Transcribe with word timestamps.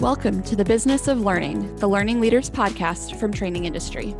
Welcome 0.00 0.42
to 0.44 0.56
the 0.56 0.64
Business 0.64 1.08
of 1.08 1.20
Learning, 1.20 1.76
the 1.76 1.86
Learning 1.86 2.22
Leaders 2.22 2.48
podcast 2.48 3.20
from 3.20 3.34
Training 3.34 3.66
Industry. 3.66 4.16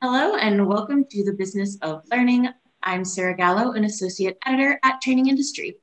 Hello, 0.00 0.36
and 0.36 0.64
welcome 0.68 1.04
to 1.10 1.24
the 1.24 1.32
Business 1.32 1.76
of 1.82 2.04
Learning. 2.12 2.50
I'm 2.84 3.04
Sarah 3.04 3.36
Gallo, 3.36 3.72
an 3.72 3.82
associate 3.82 4.38
editor 4.46 4.78
at 4.84 5.00
Training 5.00 5.26
Industry. 5.26 5.74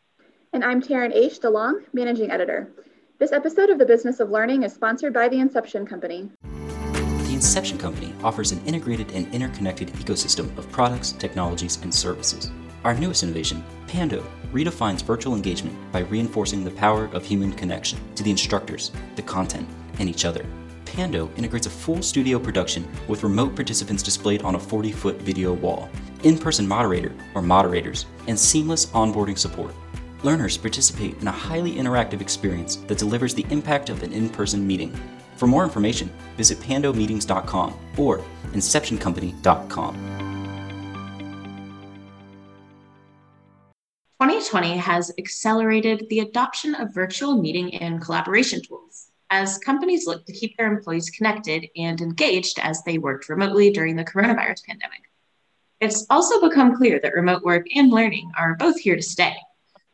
And 0.53 0.63
I'm 0.63 0.81
Taryn 0.81 1.13
Oesch 1.13 1.41
DeLong, 1.41 1.81
managing 1.91 2.31
editor. 2.31 2.71
This 3.19 3.33
episode 3.33 3.69
of 3.69 3.77
the 3.77 3.85
Business 3.85 4.21
of 4.21 4.29
Learning 4.29 4.63
is 4.63 4.71
sponsored 4.71 5.13
by 5.13 5.27
the 5.27 5.41
Inception 5.41 5.85
Company. 5.85 6.31
The 6.43 7.33
Inception 7.33 7.77
Company 7.77 8.13
offers 8.23 8.53
an 8.53 8.65
integrated 8.65 9.11
and 9.11 9.27
interconnected 9.33 9.89
ecosystem 9.89 10.57
of 10.57 10.71
products, 10.71 11.11
technologies, 11.11 11.77
and 11.81 11.93
services. 11.93 12.49
Our 12.83 12.93
newest 12.93 13.23
innovation, 13.23 13.63
Pando, 13.87 14.25
redefines 14.51 15.03
virtual 15.03 15.35
engagement 15.35 15.75
by 15.91 15.99
reinforcing 16.01 16.63
the 16.63 16.71
power 16.71 17.05
of 17.13 17.25
human 17.25 17.53
connection 17.53 17.97
to 18.15 18.23
the 18.23 18.31
instructors, 18.31 18.91
the 19.15 19.21
content, 19.21 19.67
and 19.99 20.09
each 20.09 20.25
other. 20.25 20.45
Pando 20.85 21.29
integrates 21.37 21.65
a 21.65 21.71
full 21.71 22.01
studio 22.01 22.37
production 22.37 22.87
with 23.07 23.23
remote 23.23 23.55
participants 23.55 24.03
displayed 24.03 24.43
on 24.43 24.55
a 24.55 24.59
40 24.59 24.91
foot 24.91 25.15
video 25.21 25.53
wall, 25.53 25.89
in 26.23 26.37
person 26.37 26.67
moderator 26.67 27.13
or 27.33 27.41
moderators, 27.41 28.05
and 28.27 28.37
seamless 28.37 28.87
onboarding 28.87 29.37
support. 29.37 29.73
Learners 30.23 30.57
participate 30.57 31.19
in 31.21 31.27
a 31.27 31.31
highly 31.31 31.73
interactive 31.73 32.21
experience 32.21 32.75
that 32.87 32.97
delivers 32.97 33.33
the 33.33 33.45
impact 33.49 33.89
of 33.89 34.03
an 34.03 34.13
in 34.13 34.29
person 34.29 34.65
meeting. 34.65 34.93
For 35.37 35.47
more 35.47 35.63
information, 35.63 36.11
visit 36.37 36.59
pandomeetings.com 36.59 37.77
or 37.97 38.19
inceptioncompany.com. 38.51 40.22
2020 44.43 44.77
has 44.77 45.11
accelerated 45.17 46.05
the 46.09 46.19
adoption 46.19 46.75
of 46.75 46.93
virtual 46.93 47.41
meeting 47.41 47.73
and 47.75 48.01
collaboration 48.01 48.61
tools 48.61 49.09
as 49.29 49.57
companies 49.59 50.05
look 50.05 50.25
to 50.25 50.33
keep 50.33 50.57
their 50.57 50.67
employees 50.67 51.09
connected 51.09 51.67
and 51.77 52.01
engaged 52.01 52.59
as 52.59 52.83
they 52.83 52.97
worked 52.97 53.29
remotely 53.29 53.71
during 53.71 53.95
the 53.95 54.03
coronavirus 54.03 54.65
pandemic. 54.65 54.99
It's 55.79 56.05
also 56.09 56.41
become 56.41 56.75
clear 56.75 56.99
that 56.99 57.13
remote 57.13 57.43
work 57.43 57.67
and 57.73 57.89
learning 57.89 58.31
are 58.37 58.55
both 58.55 58.77
here 58.77 58.97
to 58.97 59.01
stay. 59.01 59.33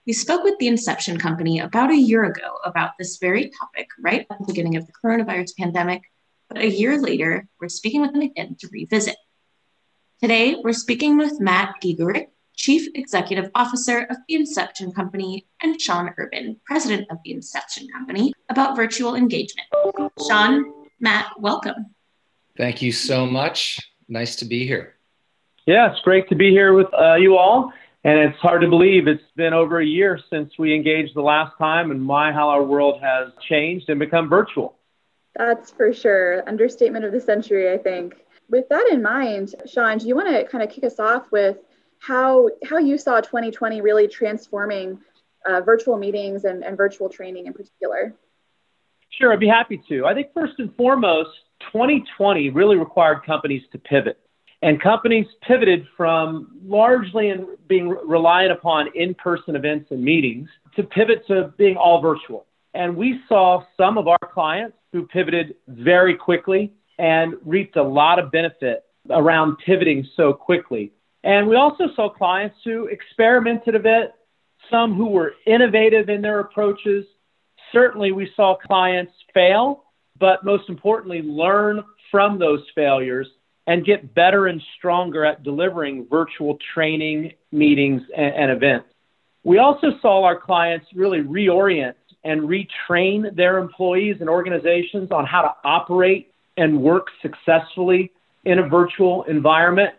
We 0.08 0.14
spoke 0.14 0.44
with 0.44 0.58
the 0.58 0.67
Inception 0.67 1.20
Company 1.20 1.59
about 1.59 1.92
a 1.92 1.95
year 1.95 2.23
ago 2.23 2.58
about 2.66 2.92
this 2.97 3.17
very 3.17 3.52
topic 3.52 3.88
right 4.02 4.25
at 4.31 4.39
the 4.39 4.45
beginning 4.47 4.77
of 4.77 4.88
the 4.88 4.94
coronavirus 4.94 5.58
pandemic, 5.58 6.02
but 6.47 6.58
a 6.58 6.67
year 6.67 7.00
later, 7.00 7.47
we're 7.61 7.70
speaking 7.70 8.02
with 8.02 8.14
them 8.14 8.23
again 8.23 8.55
to 8.59 8.70
revisit. 8.72 9.16
Today, 10.23 10.55
we're 10.64 10.73
speaking 10.73 11.17
with 11.17 11.39
Matt 11.39 11.75
Giegerich, 11.83 12.30
Chief 12.60 12.90
Executive 12.94 13.50
Officer 13.56 14.06
of 14.10 14.18
the 14.28 14.36
Inception 14.36 14.92
Company, 14.92 15.48
and 15.64 15.80
Shaun 15.80 16.14
Urban, 16.18 16.58
President 16.66 17.08
of 17.10 17.18
the 17.24 17.32
Inception 17.32 17.88
Company, 17.88 18.34
about 18.50 18.76
virtual 18.76 19.16
engagement. 19.16 19.66
Shaun, 20.28 20.74
Matt, 21.00 21.28
welcome. 21.40 21.96
Thank 22.58 22.82
you 22.82 22.92
so 22.92 23.26
much. 23.26 23.80
Nice 24.10 24.36
to 24.38 24.46
be 24.46 24.68
here. 24.68 24.96
Yeah, 25.66 25.90
it's 25.90 26.02
great 26.02 26.28
to 26.30 26.36
be 26.36 26.50
here 26.50 26.74
with 26.74 26.94
uh, 26.94 27.16
you 27.16 27.38
all. 27.38 27.72
And 28.04 28.20
it's 28.20 28.38
hard 28.40 28.62
to 28.62 28.68
believe 28.68 29.08
it's 29.08 29.23
been 29.38 29.54
over 29.54 29.80
a 29.80 29.86
year 29.86 30.20
since 30.30 30.52
we 30.60 30.76
engaged 30.76 31.16
the 31.16 31.22
last 31.22 31.58
time, 31.58 31.92
and 31.92 32.04
my, 32.04 32.34
how 32.34 32.50
our 32.50 32.64
world 32.64 33.02
has 33.02 33.32
changed 33.48 33.90
and 33.90 34.02
become 34.02 34.28
virtual. 34.28 34.76
That's 35.36 35.72
for 35.72 35.94
sure. 35.94 36.44
Understatement 36.46 37.06
of 37.06 37.14
the 37.14 37.22
century, 37.22 37.72
I 37.72 37.78
think. 37.78 38.16
With 38.50 38.68
that 38.68 38.90
in 38.92 39.02
mind, 39.02 39.56
Shaun, 39.66 39.98
do 39.98 40.08
you 40.08 40.16
want 40.16 40.28
to 40.28 40.44
kind 40.46 40.62
of 40.62 40.70
kick 40.70 40.84
us 40.84 41.00
off 41.00 41.32
with 41.32 41.58
how 42.00 42.50
how 42.66 42.78
you 42.78 42.97
saw 42.97 43.22
2020 43.22 43.81
really 43.81 44.08
transforming 44.08 44.99
uh, 45.45 45.61
virtual 45.61 45.98
meetings 45.98 46.45
and, 46.45 46.64
and 46.64 46.76
virtual 46.77 47.10
training 47.10 47.45
in 47.45 47.54
particular. 47.54 48.14
Sure, 49.10 49.33
I'd 49.33 49.39
be 49.39 49.48
happy 49.48 49.82
to. 49.89 50.05
I 50.05 50.14
think 50.14 50.27
first 50.33 50.54
and 50.59 50.73
foremost, 50.76 51.30
2020 51.71 52.49
really 52.52 52.77
required 52.77 53.26
companies 53.26 53.64
to 53.71 53.77
pivot. 53.77 54.20
And 54.61 54.82
companies 54.82 55.26
pivoted 55.42 55.88
from 55.95 56.59
largely 56.65 57.30
in 57.30 57.55
being 57.67 57.89
reliant 57.89 58.52
upon 58.52 58.89
in 58.93 59.14
person 59.15 59.55
events 59.55 59.89
and 59.92 60.04
meetings 60.04 60.49
to 60.76 60.83
pivot 60.83 61.26
to 61.27 61.54
being 61.58 61.77
all 61.77 62.02
virtual. 62.02 62.45
And 62.73 62.95
we 62.95 63.21
saw 63.27 63.64
some 63.77 63.98
of 63.98 64.08
our 64.08 64.20
clients 64.33 64.77
who 64.92 65.08
pivoted 65.08 65.55
very 65.67 66.15
quickly 66.15 66.73
and 66.98 67.36
reaped 67.45 67.77
a 67.77 67.83
lot 67.83 68.20
of 68.20 68.32
benefit 68.32 68.83
around 69.09 69.58
pivoting 69.65 70.05
so 70.15 70.33
quickly. 70.33 70.92
And 71.24 71.48
we 71.48 71.56
also 71.56 71.86
saw 71.96 72.10
clients 72.10 72.58
who 72.64 72.86
experimented 72.86 73.76
a 73.76 73.80
bit, 73.80 74.14
some 74.72 74.96
who 74.96 75.08
were 75.08 75.34
innovative 75.46 76.10
in 76.10 76.22
their 76.22 76.40
approaches. 76.40 77.06
Certainly, 77.74 78.14
we 78.14 78.30
saw 78.36 78.56
clients 78.56 79.12
fail, 79.34 79.84
but 80.20 80.46
most 80.46 80.70
importantly, 80.70 81.22
learn 81.22 81.84
from 82.12 82.40
those 82.40 82.62
failures 82.74 83.28
and 83.68 83.86
get 83.86 84.16
better 84.16 84.48
and 84.48 84.62
stronger 84.78 85.26
at 85.26 85.44
delivering 85.44 86.08
virtual 86.10 86.58
training, 86.74 87.34
meetings, 87.52 88.02
and, 88.16 88.34
and 88.36 88.52
events. 88.52 88.88
We 89.44 89.60
also 89.60 89.88
saw 90.02 90.24
our 90.24 90.40
clients 90.40 90.88
really 90.96 91.20
reorient 91.20 91.94
and 92.24 92.42
retrain 92.42 93.36
their 93.36 93.58
employees 93.60 94.18
and 94.20 94.30
organizations 94.30 95.12
on 95.12 95.26
how 95.26 95.42
to 95.42 95.54
operate 95.64 96.34
and 96.58 96.82
work 96.82 97.08
successfully 97.22 98.12
in 98.44 98.60
a 98.60 98.68
virtual 98.68 99.24
environment. 99.24 99.92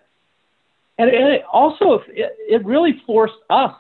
And 1.01 1.09
it 1.09 1.45
also, 1.51 2.03
it, 2.09 2.37
it 2.47 2.65
really 2.65 3.01
forced 3.07 3.39
us, 3.49 3.75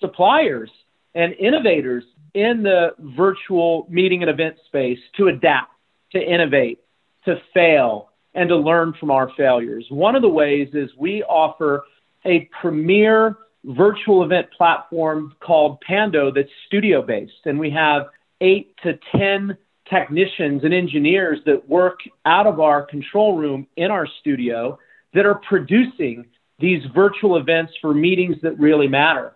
suppliers 0.00 0.68
and 1.14 1.32
innovators 1.34 2.02
in 2.34 2.64
the 2.64 2.88
virtual 2.98 3.86
meeting 3.88 4.22
and 4.22 4.30
event 4.30 4.56
space 4.66 4.98
to 5.16 5.28
adapt, 5.28 5.70
to 6.10 6.18
innovate, 6.20 6.80
to 7.24 7.36
fail, 7.54 8.10
and 8.34 8.48
to 8.48 8.56
learn 8.56 8.94
from 8.98 9.12
our 9.12 9.30
failures. 9.36 9.86
One 9.90 10.16
of 10.16 10.22
the 10.22 10.28
ways 10.28 10.68
is 10.72 10.90
we 10.98 11.22
offer 11.22 11.84
a 12.24 12.50
premier 12.60 13.36
virtual 13.64 14.24
event 14.24 14.48
platform 14.50 15.36
called 15.38 15.80
Pando 15.86 16.32
that's 16.32 16.50
studio 16.66 17.00
based. 17.00 17.46
And 17.46 17.60
we 17.60 17.70
have 17.70 18.08
eight 18.40 18.74
to 18.82 18.98
10 19.16 19.56
technicians 19.88 20.64
and 20.64 20.74
engineers 20.74 21.38
that 21.46 21.68
work 21.68 22.00
out 22.24 22.48
of 22.48 22.58
our 22.58 22.82
control 22.82 23.36
room 23.36 23.68
in 23.76 23.92
our 23.92 24.08
studio 24.20 24.80
that 25.14 25.24
are 25.26 25.40
producing 25.48 26.26
these 26.58 26.82
virtual 26.94 27.36
events 27.36 27.72
for 27.80 27.92
meetings 27.92 28.36
that 28.42 28.58
really 28.58 28.88
matter. 28.88 29.32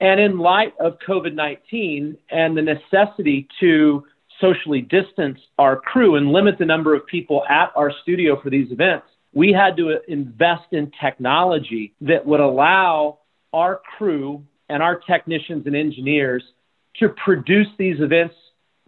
And 0.00 0.20
in 0.20 0.38
light 0.38 0.74
of 0.78 0.98
COVID 1.06 1.34
19 1.34 2.16
and 2.30 2.56
the 2.56 2.62
necessity 2.62 3.48
to 3.60 4.04
socially 4.40 4.82
distance 4.82 5.38
our 5.58 5.76
crew 5.76 6.16
and 6.16 6.32
limit 6.32 6.58
the 6.58 6.66
number 6.66 6.94
of 6.94 7.06
people 7.06 7.42
at 7.48 7.72
our 7.74 7.92
studio 8.02 8.40
for 8.42 8.50
these 8.50 8.70
events, 8.70 9.06
we 9.32 9.52
had 9.52 9.76
to 9.76 9.90
uh, 9.90 9.98
invest 10.08 10.64
in 10.72 10.90
technology 11.00 11.94
that 12.02 12.26
would 12.26 12.40
allow 12.40 13.18
our 13.52 13.80
crew 13.96 14.42
and 14.68 14.82
our 14.82 14.98
technicians 14.98 15.66
and 15.66 15.76
engineers 15.76 16.42
to 16.98 17.08
produce 17.24 17.68
these 17.78 17.96
events 18.00 18.34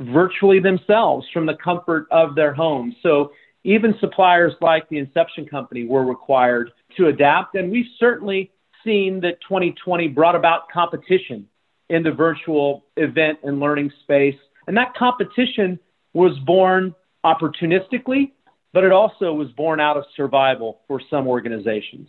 virtually 0.00 0.60
themselves 0.60 1.27
from 1.33 1.47
the 1.47 1.56
comfort 1.62 2.06
of 2.10 2.34
their 2.34 2.53
homes. 2.53 2.95
So 3.03 3.33
even 3.65 3.95
suppliers 4.00 4.53
like 4.60 4.89
the 4.89 4.99
Inception 4.99 5.47
Company 5.47 5.84
were 5.84 6.05
required 6.05 6.71
to 6.98 7.06
adapt. 7.06 7.54
And 7.54 7.70
we've 7.70 7.91
certainly 7.98 8.53
seen 8.84 9.20
that 9.20 9.41
2020 9.41 10.09
brought 10.09 10.36
about 10.36 10.70
competition 10.70 11.48
in 11.88 12.03
the 12.03 12.12
virtual 12.12 12.84
event 12.97 13.38
and 13.42 13.59
learning 13.59 13.92
space. 14.03 14.36
And 14.66 14.76
that 14.76 14.94
competition 14.94 15.78
was 16.12 16.38
born 16.41 16.94
opportunistically, 17.25 18.32
but 18.72 18.84
it 18.84 18.92
also 18.92 19.33
was 19.33 19.48
born 19.53 19.80
out 19.80 19.97
of 19.97 20.04
survival 20.15 20.80
for 20.86 21.00
some 21.10 21.27
organizations. 21.27 22.09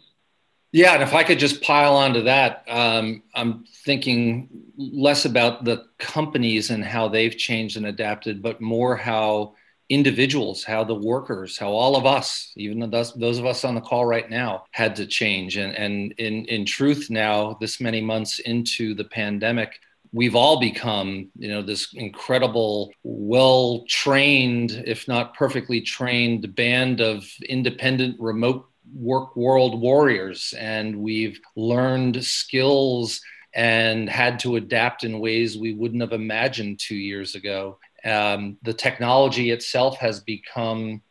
Yeah, 0.72 0.94
and 0.94 1.02
if 1.02 1.16
I 1.16 1.24
could 1.24 1.40
just 1.40 1.64
pile 1.64 1.96
onto 1.96 2.24
that, 2.24 2.64
um, 2.68 3.24
I'm 3.34 3.66
thinking 3.86 4.50
less 4.78 5.26
about 5.26 5.66
the 5.66 5.86
companies 5.98 6.70
and 6.70 6.84
how 6.84 7.08
they've 7.08 7.36
changed 7.36 7.76
and 7.76 7.88
adapted, 7.88 8.44
but 8.44 8.62
more 8.62 8.96
how 8.96 9.56
individuals, 9.90 10.64
how 10.64 10.84
the 10.84 10.96
workers, 10.96 11.58
how 11.58 11.72
all 11.72 11.96
of 11.96 12.06
us, 12.06 12.52
even 12.56 12.90
those, 12.90 13.14
those 13.16 13.40
of 13.40 13.46
us 13.46 13.66
on 13.66 13.76
the 13.76 13.82
call 13.82 14.06
right 14.06 14.30
now, 14.30 14.66
had 14.72 14.96
to 14.96 15.06
change. 15.06 15.58
And, 15.58 15.76
and 15.76 16.12
in, 16.14 16.46
in 16.46 16.66
truth, 16.66 17.10
now, 17.10 17.58
this 17.60 17.82
many 17.82 18.00
months 18.00 18.40
into 18.40 18.94
the 18.94 19.04
pandemic, 19.04 19.80
we've 20.14 20.36
all 20.36 20.60
become, 20.60 21.30
you 21.36 21.50
know, 21.50 21.64
this 21.64 21.94
incredible, 21.96 22.92
well 23.04 23.84
trained, 23.88 24.84
if 24.86 25.08
not 25.08 25.34
perfectly 25.34 25.82
trained, 25.82 26.56
band 26.56 27.02
of 27.02 27.26
independent 27.48 28.20
remote 28.20 28.70
work 28.94 29.36
world 29.36 29.80
warriors. 29.80 30.54
And 30.58 30.98
we've 30.98 31.40
learned 31.56 32.24
skills 32.24 33.22
and 33.56 34.08
had 34.08 34.40
to 34.40 34.56
adapt 34.56 35.04
in 35.04 35.20
ways 35.20 35.58
we 35.58 35.74
wouldn't 35.74 36.02
have 36.02 36.14
imagined 36.14 36.80
two 36.80 36.96
years 36.96 37.34
ago 37.34 37.80
um, 38.06 38.58
the 38.64 38.74
technology 38.74 39.52
itself 39.52 39.98
has 39.98 40.20
become 40.20 41.02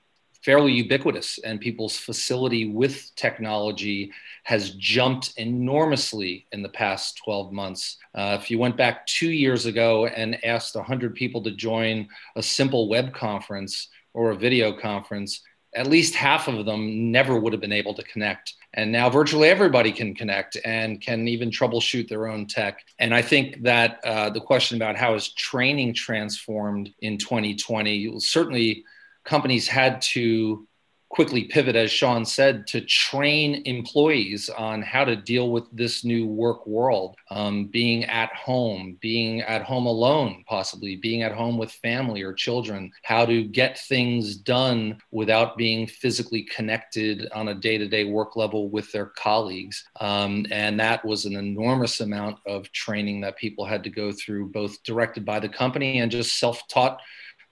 fairly 0.42 0.72
ubiquitous 0.72 1.38
and 1.44 1.60
people's 1.60 1.96
facility 1.96 2.70
with 2.70 3.10
technology 3.16 4.12
has 4.44 4.70
jumped 4.76 5.32
enormously 5.36 6.46
in 6.52 6.62
the 6.62 6.68
past 6.68 7.20
12 7.24 7.52
months. 7.52 7.98
Uh, 8.14 8.38
if 8.40 8.50
you 8.50 8.58
went 8.58 8.76
back 8.76 9.04
two 9.06 9.30
years 9.30 9.66
ago 9.66 10.06
and 10.06 10.42
asked 10.44 10.74
100 10.74 11.14
people 11.14 11.42
to 11.42 11.50
join 11.50 12.08
a 12.36 12.42
simple 12.42 12.88
web 12.88 13.12
conference 13.12 13.88
or 14.14 14.30
a 14.30 14.36
video 14.36 14.72
conference, 14.72 15.42
at 15.74 15.86
least 15.86 16.14
half 16.14 16.48
of 16.48 16.64
them 16.64 17.10
never 17.10 17.38
would 17.38 17.52
have 17.52 17.60
been 17.60 17.72
able 17.72 17.94
to 17.94 18.02
connect. 18.04 18.54
And 18.74 18.92
now 18.92 19.10
virtually 19.10 19.48
everybody 19.48 19.92
can 19.92 20.14
connect 20.14 20.56
and 20.64 21.00
can 21.00 21.26
even 21.28 21.50
troubleshoot 21.50 22.08
their 22.08 22.28
own 22.28 22.46
tech. 22.46 22.84
And 22.98 23.14
I 23.14 23.22
think 23.22 23.62
that 23.62 24.00
uh, 24.04 24.30
the 24.30 24.40
question 24.40 24.76
about 24.76 24.96
how 24.96 25.14
is 25.14 25.32
training 25.32 25.94
transformed 25.94 26.92
in 27.00 27.18
2020, 27.18 28.20
certainly 28.20 28.84
companies 29.24 29.68
had 29.68 30.00
to 30.02 30.66
quickly 31.10 31.44
pivot, 31.44 31.74
as 31.74 31.90
Shaun 31.90 32.24
said, 32.24 32.66
to 32.68 32.80
train 32.82 33.62
employees 33.64 34.50
on 34.50 34.82
how 34.82 35.04
to 35.04 35.16
deal 35.16 35.50
with 35.50 35.64
this 35.72 36.04
new 36.04 36.26
work 36.26 36.66
world, 36.66 37.16
um, 37.30 37.66
being 37.66 38.04
at 38.04 38.32
home, 38.34 38.98
being 39.00 39.40
at 39.40 39.62
home 39.62 39.86
alone, 39.86 40.44
possibly 40.46 40.96
being 40.96 41.22
at 41.22 41.32
home 41.32 41.56
with 41.56 41.72
family 41.72 42.22
or 42.22 42.32
children, 42.34 42.90
how 43.04 43.24
to 43.24 43.42
get 43.42 43.78
things 43.78 44.36
done 44.36 44.98
without 45.10 45.56
being 45.56 45.86
physically 45.86 46.42
connected 46.42 47.28
on 47.34 47.48
a 47.48 47.54
day 47.54 47.78
to 47.78 47.88
day 47.88 48.04
work 48.04 48.36
level 48.36 48.68
with 48.68 48.90
their 48.92 49.06
colleagues. 49.06 49.84
Um, 50.00 50.46
and 50.50 50.78
that 50.78 51.04
was 51.04 51.24
an 51.24 51.36
enormous 51.36 52.00
amount 52.00 52.38
of 52.46 52.70
training 52.72 53.22
that 53.22 53.38
people 53.38 53.64
had 53.64 53.82
to 53.84 53.90
go 53.90 54.12
through, 54.12 54.50
both 54.50 54.82
directed 54.82 55.24
by 55.24 55.40
the 55.40 55.48
company 55.48 56.00
and 56.00 56.10
just 56.10 56.38
self 56.38 56.66
taught 56.68 57.00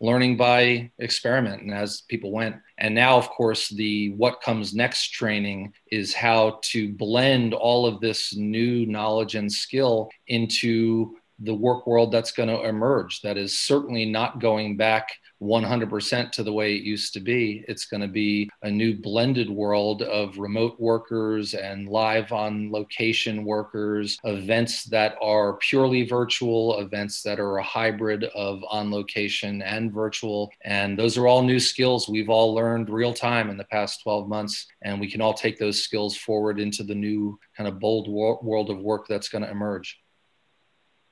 learning 0.01 0.37
by 0.37 0.91
experiment 0.99 1.63
and 1.63 1.73
as 1.73 2.03
people 2.03 2.31
went. 2.31 2.57
And 2.79 2.95
now, 2.95 3.17
of 3.17 3.31
course, 3.31 3.69
the 3.69 4.11
what 4.13 4.43
comes 4.43 4.75
next 4.75 5.11
training 5.11 5.73
is 5.91 6.13
how 6.13 6.61
to 6.65 6.93
blend 6.93 7.55
all 7.55 7.87
of 7.87 8.01
this 8.01 8.37
new 8.37 8.85
knowledge 8.85 9.35
and 9.35 9.51
skill 9.51 10.11
into 10.29 11.17
the 11.39 11.55
work 11.55 11.87
world 11.87 12.13
that's 12.13 12.33
going 12.33 12.49
to 12.49 12.69
emerge. 12.69 13.21
That 13.23 13.39
is 13.39 13.59
certainly 13.59 14.05
not 14.05 14.41
going 14.41 14.77
back 14.77 15.09
100% 15.43 16.33
to 16.33 16.43
the 16.43 16.53
way 16.53 16.75
it 16.75 16.83
used 16.83 17.13
to 17.15 17.21
be. 17.21 17.65
It's 17.69 17.87
going 17.87 18.01
to 18.01 18.09
be 18.09 18.49
a 18.63 18.71
new 18.71 18.95
blended 18.95 19.51
world 19.51 20.03
of 20.03 20.39
remote 20.39 20.81
workers 20.81 21.55
and 21.55 21.89
live 21.89 22.33
on 22.33 22.73
location 22.73 23.45
workers, 23.45 24.19
events 24.25 24.85
that 24.85 25.17
are 25.21 25.59
purely 25.59 26.07
virtual, 26.07 26.79
events 26.81 27.23
that 27.23 27.39
are 27.39 27.59
a 27.59 27.63
hybrid 27.63 28.25
of 28.35 28.63
on 28.71 28.91
location 28.91 29.63
and 29.63 29.93
virtual. 29.93 30.51
And 30.65 30.99
those 30.99 31.19
are 31.19 31.27
all 31.27 31.43
new 31.43 31.61
skills 31.61 32.09
we've 32.09 32.31
all 32.31 32.55
learned 32.55 32.91
real 32.91 33.13
time 33.13 33.51
in 33.51 33.57
the 33.57 33.65
past 33.65 34.03
12 34.03 34.29
months. 34.29 34.67
And 34.83 35.01
we 35.01 35.11
can 35.11 35.21
all 35.21 35.35
take 35.35 35.59
those 35.59 35.83
skills 35.83 36.17
forward 36.17 36.59
into 36.59 36.83
the 36.83 36.95
new 36.95 37.39
kind 37.57 37.69
of 37.69 37.79
bold 37.79 38.09
world 38.09 38.71
of 38.71 38.79
work 38.79 39.07
that's 39.09 39.29
going 39.29 39.45
to 39.45 39.51
emerge. 39.51 39.99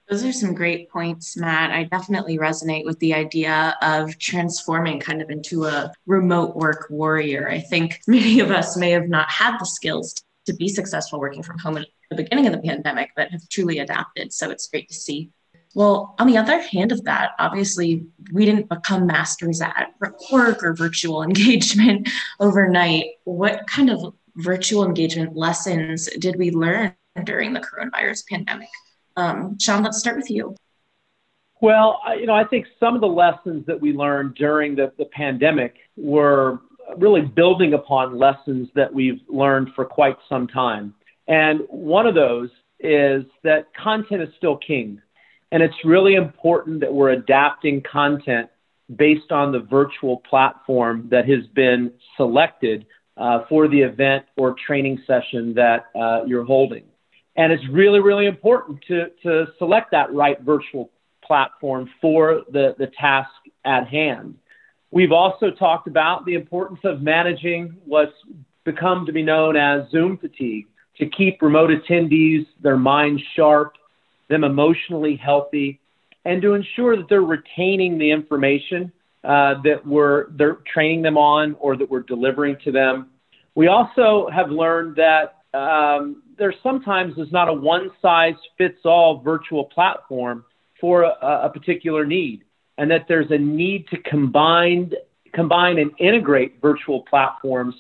Those 0.08 0.24
are 0.24 0.32
some 0.32 0.54
great 0.54 0.90
points, 0.90 1.36
Matt. 1.36 1.70
I 1.70 1.84
definitely 1.84 2.36
resonate 2.36 2.84
with 2.84 2.98
the 2.98 3.14
idea 3.14 3.74
of 3.80 4.18
transforming 4.18 5.00
kind 5.00 5.22
of 5.22 5.30
into 5.30 5.64
a 5.64 5.92
remote 6.06 6.54
work 6.54 6.86
warrior. 6.90 7.48
I 7.48 7.60
think 7.60 8.00
many 8.06 8.40
of 8.40 8.50
us 8.50 8.76
may 8.76 8.90
have 8.90 9.08
not 9.08 9.30
had 9.30 9.58
the 9.58 9.64
skills 9.64 10.14
to 10.46 10.52
be 10.52 10.68
successful 10.68 11.18
working 11.18 11.42
from 11.42 11.58
home 11.58 11.78
at 11.78 11.86
the 12.10 12.16
beginning 12.16 12.46
of 12.46 12.52
the 12.52 12.58
pandemic, 12.58 13.10
but 13.16 13.30
have 13.30 13.48
truly 13.48 13.78
adapted. 13.78 14.32
So 14.32 14.50
it's 14.50 14.68
great 14.68 14.88
to 14.88 14.94
see. 14.94 15.30
Well, 15.74 16.14
on 16.18 16.26
the 16.28 16.36
other 16.36 16.60
hand 16.60 16.92
of 16.92 17.02
that, 17.04 17.32
obviously, 17.38 18.06
we 18.32 18.44
didn't 18.44 18.68
become 18.68 19.06
masters 19.06 19.60
at 19.60 19.94
work 20.30 20.62
or 20.62 20.74
virtual 20.74 21.22
engagement 21.24 22.08
overnight. 22.40 23.06
What 23.24 23.66
kind 23.66 23.90
of 23.90 24.14
virtual 24.36 24.84
engagement 24.84 25.34
lessons 25.34 26.08
did 26.18 26.36
we 26.36 26.50
learn 26.50 26.94
during 27.24 27.54
the 27.54 27.60
coronavirus 27.60 28.26
pandemic? 28.28 28.68
Um, 29.16 29.58
Shaun, 29.58 29.82
let's 29.82 29.98
start 29.98 30.16
with 30.16 30.30
you. 30.30 30.54
Well, 31.60 32.00
you 32.18 32.26
know, 32.26 32.34
I 32.34 32.44
think 32.44 32.66
some 32.78 32.94
of 32.94 33.00
the 33.00 33.06
lessons 33.06 33.64
that 33.66 33.80
we 33.80 33.92
learned 33.92 34.34
during 34.34 34.74
the, 34.74 34.92
the 34.98 35.06
pandemic 35.06 35.74
were 35.96 36.60
really 36.98 37.22
building 37.22 37.74
upon 37.74 38.18
lessons 38.18 38.68
that 38.74 38.92
we've 38.92 39.20
learned 39.28 39.70
for 39.74 39.84
quite 39.84 40.16
some 40.28 40.46
time. 40.46 40.94
And 41.26 41.60
one 41.68 42.06
of 42.06 42.14
those 42.14 42.50
is 42.80 43.24
that 43.42 43.68
content 43.74 44.22
is 44.22 44.28
still 44.36 44.58
king. 44.58 45.00
And 45.52 45.62
it's 45.62 45.74
really 45.84 46.14
important 46.16 46.80
that 46.80 46.92
we're 46.92 47.10
adapting 47.10 47.82
content 47.90 48.50
based 48.94 49.32
on 49.32 49.52
the 49.52 49.60
virtual 49.60 50.18
platform 50.28 51.08
that 51.10 51.28
has 51.28 51.46
been 51.54 51.92
selected 52.16 52.84
uh, 53.16 53.44
for 53.48 53.68
the 53.68 53.80
event 53.80 54.26
or 54.36 54.54
training 54.66 55.02
session 55.06 55.54
that 55.54 55.86
uh, 55.94 56.24
you're 56.26 56.44
holding. 56.44 56.84
And 57.36 57.52
it's 57.52 57.66
really, 57.70 58.00
really 58.00 58.26
important 58.26 58.82
to, 58.88 59.06
to 59.22 59.46
select 59.58 59.90
that 59.90 60.12
right 60.12 60.40
virtual 60.40 60.90
platform 61.24 61.90
for 62.00 62.42
the, 62.50 62.74
the 62.78 62.88
task 62.98 63.30
at 63.64 63.88
hand. 63.88 64.36
We've 64.90 65.12
also 65.12 65.50
talked 65.50 65.88
about 65.88 66.24
the 66.24 66.34
importance 66.34 66.80
of 66.84 67.02
managing 67.02 67.76
what's 67.84 68.12
become 68.64 69.06
to 69.06 69.12
be 69.12 69.22
known 69.22 69.56
as 69.56 69.90
Zoom 69.90 70.18
fatigue 70.18 70.66
to 70.98 71.06
keep 71.06 71.42
remote 71.42 71.70
attendees, 71.70 72.46
their 72.62 72.76
minds 72.76 73.22
sharp, 73.34 73.74
them 74.28 74.44
emotionally 74.44 75.16
healthy, 75.16 75.80
and 76.24 76.40
to 76.42 76.54
ensure 76.54 76.96
that 76.96 77.08
they're 77.08 77.22
retaining 77.22 77.98
the 77.98 78.10
information 78.10 78.92
uh, 79.24 79.54
that 79.64 79.80
we're 79.86 80.30
they're 80.32 80.58
training 80.72 81.02
them 81.02 81.16
on 81.16 81.56
or 81.58 81.76
that 81.76 81.90
we're 81.90 82.02
delivering 82.02 82.56
to 82.64 82.70
them. 82.70 83.10
We 83.54 83.68
also 83.68 84.28
have 84.32 84.50
learned 84.50 84.96
that 84.96 85.38
um, 85.58 86.22
there 86.38 86.54
sometimes 86.62 87.16
is 87.18 87.30
not 87.32 87.48
a 87.48 87.52
one 87.52 87.90
size 88.00 88.34
fits 88.58 88.78
all 88.84 89.20
virtual 89.20 89.64
platform 89.64 90.44
for 90.80 91.02
a, 91.02 91.16
a, 91.44 91.50
particular 91.50 92.04
need, 92.04 92.44
and 92.78 92.90
that 92.90 93.06
there's 93.08 93.30
a 93.30 93.38
need 93.38 93.86
to 93.88 93.96
combine, 93.98 94.92
combine 95.32 95.78
and 95.78 95.92
integrate 95.98 96.60
virtual 96.60 97.02
platforms 97.02 97.74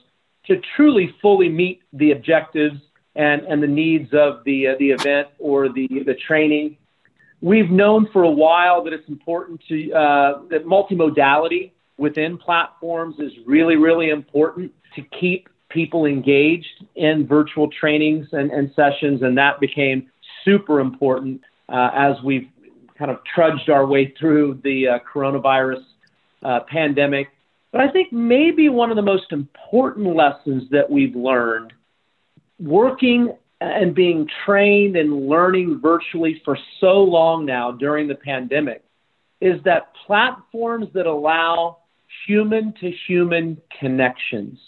to 0.46 0.60
truly 0.76 1.14
fully 1.20 1.48
meet 1.48 1.82
the 1.92 2.12
objectives 2.12 2.80
and, 3.16 3.42
and 3.42 3.62
the 3.62 3.66
needs 3.66 4.12
of 4.12 4.44
the, 4.44 4.68
uh, 4.68 4.74
the 4.78 4.90
event 4.90 5.28
or 5.38 5.68
the, 5.68 5.88
the 6.06 6.14
training. 6.26 6.76
We've 7.40 7.70
known 7.70 8.08
for 8.12 8.22
a 8.22 8.30
while 8.30 8.84
that 8.84 8.92
it's 8.92 9.08
important 9.08 9.62
to, 9.68 9.92
uh, 9.92 10.42
that 10.50 10.64
multimodality 10.64 11.72
within 11.96 12.38
platforms 12.38 13.16
is 13.18 13.32
really, 13.46 13.76
really 13.76 14.10
important 14.10 14.72
to 14.96 15.02
keep 15.20 15.48
people 15.74 16.06
engaged 16.06 16.84
in 16.94 17.26
virtual 17.26 17.68
trainings 17.68 18.28
and, 18.32 18.50
and 18.52 18.72
sessions, 18.74 19.20
and 19.22 19.36
that 19.36 19.60
became 19.60 20.08
super 20.44 20.80
important 20.80 21.42
uh, 21.68 21.90
as 21.92 22.14
we've 22.24 22.48
kind 22.96 23.10
of 23.10 23.18
trudged 23.34 23.68
our 23.68 23.84
way 23.84 24.14
through 24.18 24.60
the 24.62 24.88
uh, 24.88 24.98
coronavirus 25.12 25.82
uh, 26.44 26.60
pandemic. 26.70 27.28
But 27.72 27.80
I 27.80 27.90
think 27.90 28.12
maybe 28.12 28.68
one 28.68 28.90
of 28.90 28.96
the 28.96 29.02
most 29.02 29.32
important 29.32 30.14
lessons 30.14 30.70
that 30.70 30.88
we've 30.88 31.16
learned 31.16 31.72
working 32.60 33.36
and 33.60 33.94
being 33.94 34.28
trained 34.46 34.96
and 34.96 35.28
learning 35.28 35.80
virtually 35.82 36.40
for 36.44 36.56
so 36.80 37.02
long 37.02 37.44
now 37.44 37.72
during 37.72 38.06
the 38.06 38.14
pandemic 38.14 38.84
is 39.40 39.60
that 39.64 39.92
platforms 40.06 40.86
that 40.94 41.06
allow 41.06 41.78
human 42.26 42.72
to 42.80 42.92
human 43.06 43.60
connections 43.80 44.58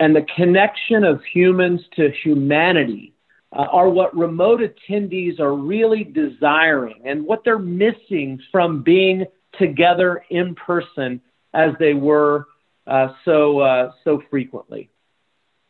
and 0.00 0.14
the 0.14 0.26
connection 0.34 1.04
of 1.04 1.22
humans 1.24 1.80
to 1.96 2.10
humanity 2.10 3.14
uh, 3.52 3.66
are 3.72 3.88
what 3.88 4.16
remote 4.16 4.60
attendees 4.60 5.40
are 5.40 5.54
really 5.54 6.04
desiring 6.04 7.00
and 7.04 7.24
what 7.24 7.44
they're 7.44 7.58
missing 7.58 8.40
from 8.52 8.82
being 8.82 9.24
together 9.58 10.22
in 10.30 10.54
person 10.54 11.20
as 11.54 11.72
they 11.78 11.94
were 11.94 12.46
uh, 12.86 13.08
so 13.24 13.60
uh, 13.60 13.92
so 14.04 14.22
frequently. 14.30 14.90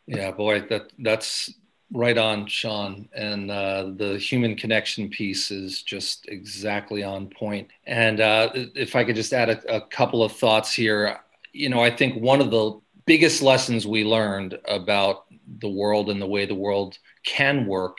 Yeah, 0.05 0.31
boy, 0.31 0.61
that 0.69 0.91
that's 0.99 1.53
right 1.91 2.17
on, 2.17 2.47
Shaun. 2.47 3.07
And 3.13 3.49
uh, 3.49 3.91
the 3.95 4.17
human 4.17 4.55
connection 4.55 5.09
piece 5.09 5.51
is 5.51 5.81
just 5.81 6.27
exactly 6.27 7.03
on 7.03 7.27
point. 7.27 7.69
And 7.85 8.19
uh, 8.19 8.49
if 8.53 8.95
I 8.95 9.03
could 9.03 9.15
just 9.15 9.33
add 9.33 9.49
a, 9.49 9.75
a 9.75 9.81
couple 9.81 10.23
of 10.23 10.31
thoughts 10.33 10.73
here, 10.73 11.19
you 11.53 11.69
know, 11.69 11.81
I 11.81 11.89
think 11.89 12.21
one 12.21 12.41
of 12.41 12.51
the 12.51 12.79
biggest 13.07 13.41
lessons 13.41 13.87
we 13.87 14.03
learned 14.03 14.59
about 14.67 15.25
the 15.59 15.69
world 15.69 16.09
and 16.09 16.21
the 16.21 16.27
way 16.27 16.45
the 16.45 16.53
world 16.53 16.97
can 17.25 17.65
work 17.65 17.97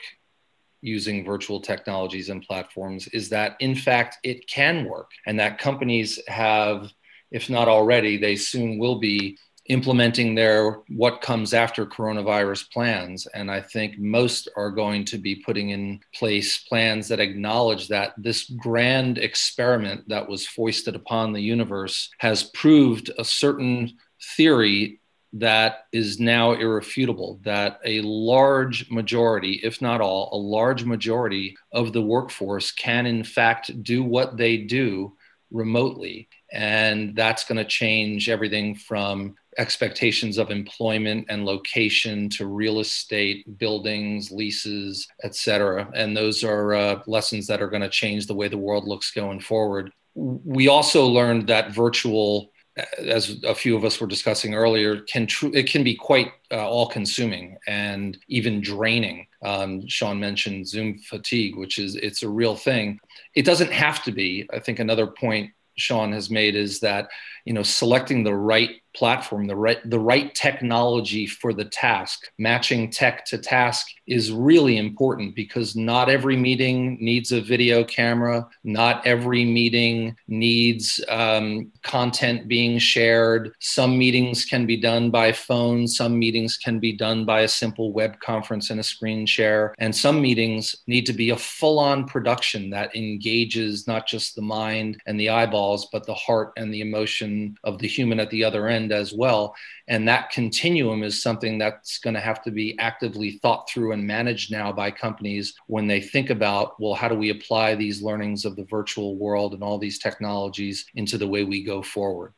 using 0.81 1.25
virtual 1.25 1.59
technologies 1.59 2.29
and 2.29 2.43
platforms 2.43 3.07
is 3.09 3.27
that 3.27 3.57
in 3.59 3.75
fact 3.75 4.17
it 4.23 4.47
can 4.47 4.85
work 4.85 5.11
and 5.25 5.37
that 5.37 5.57
companies 5.57 6.19
have 6.27 6.89
if 7.31 7.49
not 7.49 7.67
already 7.67 8.15
they 8.15 8.35
soon 8.35 8.77
will 8.77 8.99
be 8.99 9.37
implementing 9.65 10.33
their 10.33 10.79
what 10.87 11.21
comes 11.21 11.53
after 11.53 11.85
coronavirus 11.85 12.71
plans. 12.71 13.27
And 13.33 13.51
i 13.51 13.61
think 13.61 13.99
most 13.99 14.47
are 14.55 14.71
going 14.71 15.05
to 15.05 15.17
be 15.17 15.35
putting 15.35 15.69
in 15.69 15.99
place 16.15 16.59
plans 16.59 17.07
that 17.09 17.19
acknowledge 17.19 17.87
that 17.89 18.13
this 18.17 18.49
grand 18.57 19.17
experiment 19.17 20.07
that 20.07 20.27
was 20.27 20.47
foisted 20.47 20.95
upon 20.95 21.33
the 21.33 21.41
universe 21.41 22.09
has 22.19 22.43
proved 22.43 23.11
a 23.17 23.23
certain 23.23 23.97
theory 24.35 24.99
that 25.33 25.85
is 25.91 26.19
now 26.19 26.53
irrefutable 26.53 27.39
that 27.43 27.79
a 27.85 28.01
large 28.01 28.89
majority, 28.89 29.59
if 29.63 29.79
not 29.79 30.01
all, 30.01 30.29
a 30.33 30.37
large 30.37 30.83
majority 30.83 31.55
of 31.71 31.93
the 31.93 32.01
workforce 32.01 32.71
can, 32.71 33.05
in 33.05 33.23
fact, 33.23 33.83
do 33.83 34.03
what 34.03 34.37
they 34.37 34.57
do 34.57 35.15
remotely. 35.51 36.27
And 36.51 37.15
that's 37.15 37.43
going 37.43 37.57
to 37.57 37.65
change 37.65 38.27
everything 38.27 38.73
from 38.73 39.35
expectations 39.59 40.39
of 40.39 40.49
employment 40.49 41.27
and 41.29 41.45
location 41.45 42.29
to 42.29 42.47
real 42.47 42.79
estate, 42.79 43.57
buildings, 43.59 44.31
leases, 44.31 45.07
et 45.23 45.35
cetera. 45.35 45.91
And 45.93 46.17
those 46.17 46.43
are 46.43 46.73
uh, 46.73 47.01
lessons 47.05 47.45
that 47.47 47.61
are 47.61 47.69
going 47.69 47.81
to 47.83 47.89
change 47.89 48.25
the 48.25 48.35
way 48.35 48.47
the 48.47 48.57
world 48.57 48.87
looks 48.87 49.11
going 49.11 49.41
forward. 49.41 49.91
We 50.15 50.69
also 50.69 51.05
learned 51.05 51.47
that 51.47 51.71
virtual 51.71 52.51
as 52.97 53.41
a 53.43 53.55
few 53.55 53.75
of 53.75 53.85
us 53.85 53.99
were 53.99 54.07
discussing 54.07 54.53
earlier, 54.53 55.01
can 55.01 55.27
tr- 55.27 55.53
it 55.53 55.69
can 55.69 55.83
be 55.83 55.95
quite 55.95 56.31
uh, 56.51 56.67
all-consuming 56.67 57.57
and 57.67 58.17
even 58.27 58.61
draining. 58.61 59.27
Um, 59.43 59.87
Shaun 59.87 60.19
mentioned 60.19 60.67
Zoom 60.67 60.97
fatigue, 60.99 61.55
which 61.57 61.79
is 61.79 61.95
it's 61.95 62.23
a 62.23 62.29
real 62.29 62.55
thing. 62.55 62.99
It 63.35 63.45
doesn't 63.45 63.71
have 63.71 64.03
to 64.03 64.11
be. 64.11 64.47
I 64.53 64.59
think 64.59 64.79
another 64.79 65.07
point 65.07 65.51
Shaun 65.79 66.11
has 66.11 66.29
made 66.29 66.55
is 66.55 66.79
that 66.81 67.09
you 67.45 67.53
know 67.53 67.63
selecting 67.63 68.23
the 68.23 68.35
right 68.35 68.81
platform 68.95 69.47
the 69.47 69.55
right 69.55 69.77
the 69.89 69.99
right 69.99 70.33
technology 70.35 71.25
for 71.25 71.53
the 71.53 71.65
task 71.65 72.27
matching 72.37 72.89
tech 72.91 73.25
to 73.25 73.37
task 73.37 73.87
is 74.09 74.31
really 74.31 74.77
important 74.77 75.35
because 75.35 75.75
not 75.75 76.09
every 76.09 76.35
meeting 76.35 76.97
needs 76.99 77.31
a 77.31 77.39
video 77.39 77.83
camera. 77.83 78.47
Not 78.63 79.05
every 79.05 79.45
meeting 79.45 80.15
needs 80.27 81.03
um, 81.09 81.71
content 81.83 82.47
being 82.47 82.79
shared. 82.79 83.51
Some 83.59 83.97
meetings 83.97 84.45
can 84.45 84.65
be 84.65 84.77
done 84.77 85.11
by 85.11 85.31
phone. 85.31 85.87
Some 85.87 86.17
meetings 86.17 86.57
can 86.57 86.79
be 86.79 86.93
done 86.93 87.23
by 87.23 87.41
a 87.41 87.47
simple 87.47 87.93
web 87.93 88.19
conference 88.19 88.71
and 88.71 88.79
a 88.79 88.83
screen 88.83 89.25
share. 89.25 89.75
And 89.77 89.95
some 89.95 90.21
meetings 90.21 90.75
need 90.87 91.05
to 91.05 91.13
be 91.13 91.29
a 91.29 91.37
full-on 91.37 92.05
production 92.05 92.71
that 92.71 92.95
engages 92.95 93.87
not 93.87 94.07
just 94.07 94.35
the 94.35 94.41
mind 94.41 94.99
and 95.05 95.19
the 95.19 95.29
eyeballs 95.29 95.87
but 95.91 96.05
the 96.05 96.13
heart 96.13 96.53
and 96.57 96.73
the 96.73 96.81
emotion 96.81 97.55
of 97.63 97.77
the 97.77 97.87
human 97.87 98.19
at 98.19 98.29
the 98.31 98.43
other 98.43 98.67
end 98.67 98.91
as 98.91 99.13
well. 99.13 99.55
And 99.89 100.07
that 100.07 100.29
continuum 100.29 101.01
is 101.01 101.21
something 101.21 101.57
that's 101.57 101.97
going 101.97 102.13
to 102.13 102.19
have 102.19 102.43
to 102.43 102.51
be 102.51 102.77
actively 102.77 103.39
thought 103.41 103.67
through 103.67 103.93
and 103.93 104.05
managed 104.05 104.51
now 104.51 104.71
by 104.71 104.91
companies 104.91 105.55
when 105.65 105.87
they 105.87 105.99
think 105.99 106.29
about, 106.29 106.79
well, 106.79 106.93
how 106.93 107.07
do 107.07 107.15
we 107.15 107.31
apply 107.31 107.73
these 107.73 108.03
learnings 108.03 108.45
of 108.45 108.55
the 108.55 108.65
virtual 108.65 109.17
world 109.17 109.55
and 109.55 109.63
all 109.63 109.79
these 109.79 109.97
technologies 109.97 110.85
into 110.93 111.17
the 111.17 111.27
way 111.27 111.43
we 111.43 111.63
go 111.63 111.81
forward? 111.81 112.33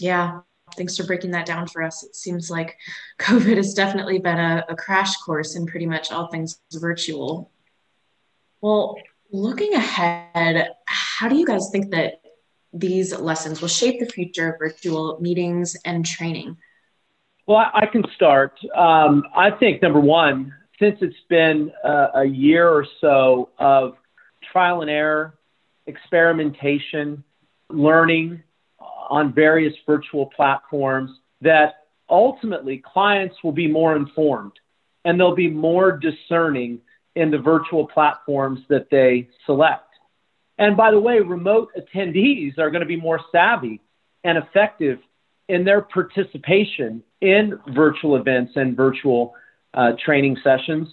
Yeah, 0.00 0.40
thanks 0.76 0.96
for 0.96 1.04
breaking 1.04 1.30
that 1.30 1.46
down 1.46 1.68
for 1.68 1.84
us. 1.84 2.02
It 2.02 2.16
seems 2.16 2.50
like 2.50 2.76
COVID 3.20 3.56
has 3.56 3.72
definitely 3.72 4.18
been 4.18 4.38
a, 4.38 4.64
a, 4.68 4.74
crash 4.74 5.16
course 5.18 5.54
in 5.54 5.66
pretty 5.66 5.86
much 5.86 6.10
all 6.10 6.26
things 6.26 6.60
virtual. 6.72 7.52
Well, 8.60 8.96
looking 9.30 9.72
ahead, 9.74 10.70
how 10.86 11.28
do 11.28 11.36
you 11.36 11.46
guys 11.46 11.70
think 11.70 11.92
that 11.92 12.22
these 12.72 13.18
lessons 13.18 13.60
will 13.60 13.68
shape 13.68 14.00
the 14.00 14.06
future 14.06 14.52
of 14.52 14.58
virtual 14.58 15.18
meetings 15.20 15.76
and 15.84 16.04
training? 16.04 16.56
Well, 17.46 17.70
I 17.72 17.86
can 17.86 18.04
start. 18.14 18.58
Um, 18.74 19.24
I 19.34 19.50
think 19.50 19.80
number 19.80 20.00
one, 20.00 20.52
since 20.78 20.98
it's 21.00 21.14
been 21.28 21.72
uh, 21.84 22.08
a 22.14 22.24
year 22.24 22.68
or 22.68 22.86
so 23.00 23.50
of 23.58 23.94
trial 24.52 24.82
and 24.82 24.90
error, 24.90 25.34
experimentation, 25.86 27.22
learning 27.70 28.42
on 28.78 29.32
various 29.32 29.74
virtual 29.86 30.26
platforms, 30.26 31.10
that 31.40 31.86
ultimately 32.08 32.82
clients 32.84 33.36
will 33.42 33.52
be 33.52 33.68
more 33.68 33.96
informed 33.96 34.52
and 35.04 35.18
they'll 35.18 35.34
be 35.34 35.48
more 35.48 35.92
discerning 35.92 36.80
in 37.14 37.30
the 37.30 37.38
virtual 37.38 37.86
platforms 37.86 38.60
that 38.68 38.90
they 38.90 39.28
select. 39.46 39.85
And 40.58 40.76
by 40.76 40.90
the 40.90 40.98
way, 40.98 41.20
remote 41.20 41.70
attendees 41.76 42.58
are 42.58 42.70
going 42.70 42.80
to 42.80 42.86
be 42.86 42.96
more 42.96 43.20
savvy 43.30 43.80
and 44.24 44.38
effective 44.38 44.98
in 45.48 45.64
their 45.64 45.82
participation 45.82 47.02
in 47.20 47.58
virtual 47.74 48.16
events 48.16 48.52
and 48.56 48.76
virtual 48.76 49.34
uh, 49.74 49.92
training 50.04 50.36
sessions. 50.42 50.88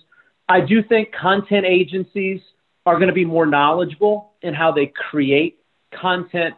I 0.48 0.62
do 0.62 0.84
think 0.84 1.14
content 1.20 1.66
agencies 1.66 2.42
are 2.86 2.96
going 2.96 3.08
to 3.08 3.14
be 3.14 3.26
more 3.26 3.46
knowledgeable 3.46 4.34
in 4.42 4.54
how 4.54 4.72
they 4.72 4.92
create 5.10 5.60
content 6.00 6.56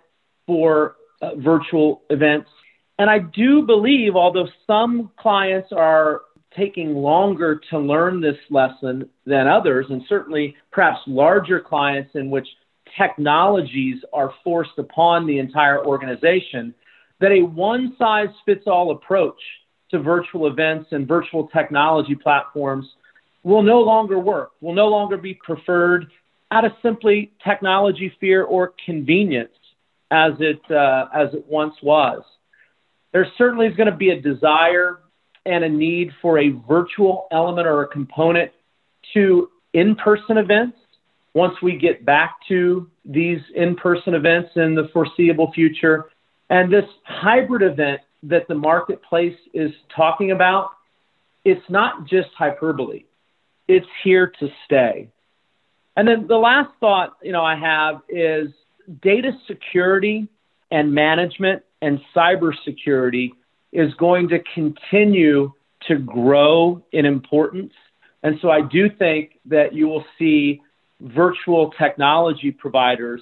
for 0.47 0.95
uh, 1.21 1.35
virtual 1.35 2.01
events. 2.09 2.49
And 2.97 3.09
I 3.09 3.19
do 3.19 3.61
believe, 3.61 4.15
although 4.15 4.47
some 4.65 5.11
clients 5.17 5.69
are 5.71 6.21
taking 6.55 6.95
longer 6.95 7.61
to 7.69 7.77
learn 7.77 8.21
this 8.21 8.37
lesson 8.49 9.09
than 9.25 9.47
others, 9.47 9.85
and 9.89 10.01
certainly 10.07 10.55
perhaps 10.71 10.99
larger 11.05 11.59
clients 11.59 12.11
in 12.15 12.29
which 12.29 12.47
technologies 12.97 13.97
are 14.13 14.33
forced 14.43 14.77
upon 14.77 15.27
the 15.27 15.39
entire 15.39 15.85
organization, 15.85 16.73
that 17.19 17.31
a 17.31 17.41
one 17.41 17.95
size 17.97 18.29
fits 18.45 18.63
all 18.67 18.91
approach 18.91 19.39
to 19.91 19.99
virtual 19.99 20.47
events 20.47 20.87
and 20.91 21.07
virtual 21.07 21.47
technology 21.47 22.15
platforms 22.15 22.85
will 23.43 23.61
no 23.61 23.79
longer 23.81 24.19
work, 24.19 24.51
will 24.61 24.73
no 24.73 24.87
longer 24.87 25.17
be 25.17 25.33
preferred 25.33 26.07
out 26.51 26.65
of 26.65 26.71
simply 26.81 27.31
technology 27.43 28.11
fear 28.19 28.43
or 28.43 28.73
convenience 28.85 29.49
as 30.11 30.33
it, 30.39 30.59
uh, 30.71 31.05
as 31.13 31.33
it 31.33 31.45
once 31.47 31.75
was. 31.81 32.23
There 33.13 33.27
certainly 33.37 33.67
is 33.67 33.75
going 33.75 33.89
to 33.89 33.95
be 33.95 34.09
a 34.09 34.21
desire 34.21 34.99
and 35.45 35.63
a 35.63 35.69
need 35.69 36.11
for 36.21 36.39
a 36.39 36.49
virtual 36.67 37.27
element 37.31 37.67
or 37.67 37.83
a 37.83 37.87
component 37.87 38.51
to 39.13 39.49
in 39.73 39.95
person 39.95 40.37
events 40.37 40.77
once 41.35 41.53
we 41.61 41.77
get 41.77 42.05
back 42.05 42.37
to 42.47 42.89
these 43.03 43.41
in 43.55 43.75
person 43.75 44.15
events 44.15 44.49
in 44.55 44.73
the 44.73 44.89
foreseeable 44.93 45.51
future. 45.51 46.05
And 46.49 46.73
this 46.73 46.85
hybrid 47.03 47.61
event 47.61 48.01
that 48.23 48.47
the 48.47 48.55
marketplace 48.55 49.37
is 49.53 49.71
talking 49.95 50.31
about, 50.31 50.71
it's 51.43 51.69
not 51.69 52.07
just 52.07 52.29
hyperbole, 52.35 53.03
it's 53.67 53.85
here 54.03 54.31
to 54.39 54.47
stay. 54.65 55.09
And 55.97 56.07
then 56.07 56.25
the 56.27 56.37
last 56.37 56.71
thought, 56.79 57.17
you 57.21 57.33
know, 57.33 57.43
I 57.43 57.55
have 57.55 58.01
is 58.09 58.49
data 59.01 59.31
security 59.45 60.27
and 60.71 60.93
management 60.93 61.63
and 61.81 61.99
cybersecurity 62.15 63.31
is 63.71 63.93
going 63.95 64.29
to 64.29 64.39
continue 64.53 65.51
to 65.87 65.97
grow 65.97 66.83
in 66.91 67.05
importance. 67.05 67.73
And 68.23 68.37
so 68.41 68.49
I 68.49 68.61
do 68.61 68.89
think 68.89 69.39
that 69.45 69.73
you 69.73 69.87
will 69.87 70.05
see 70.17 70.61
virtual 71.05 71.71
technology 71.71 72.51
providers 72.51 73.21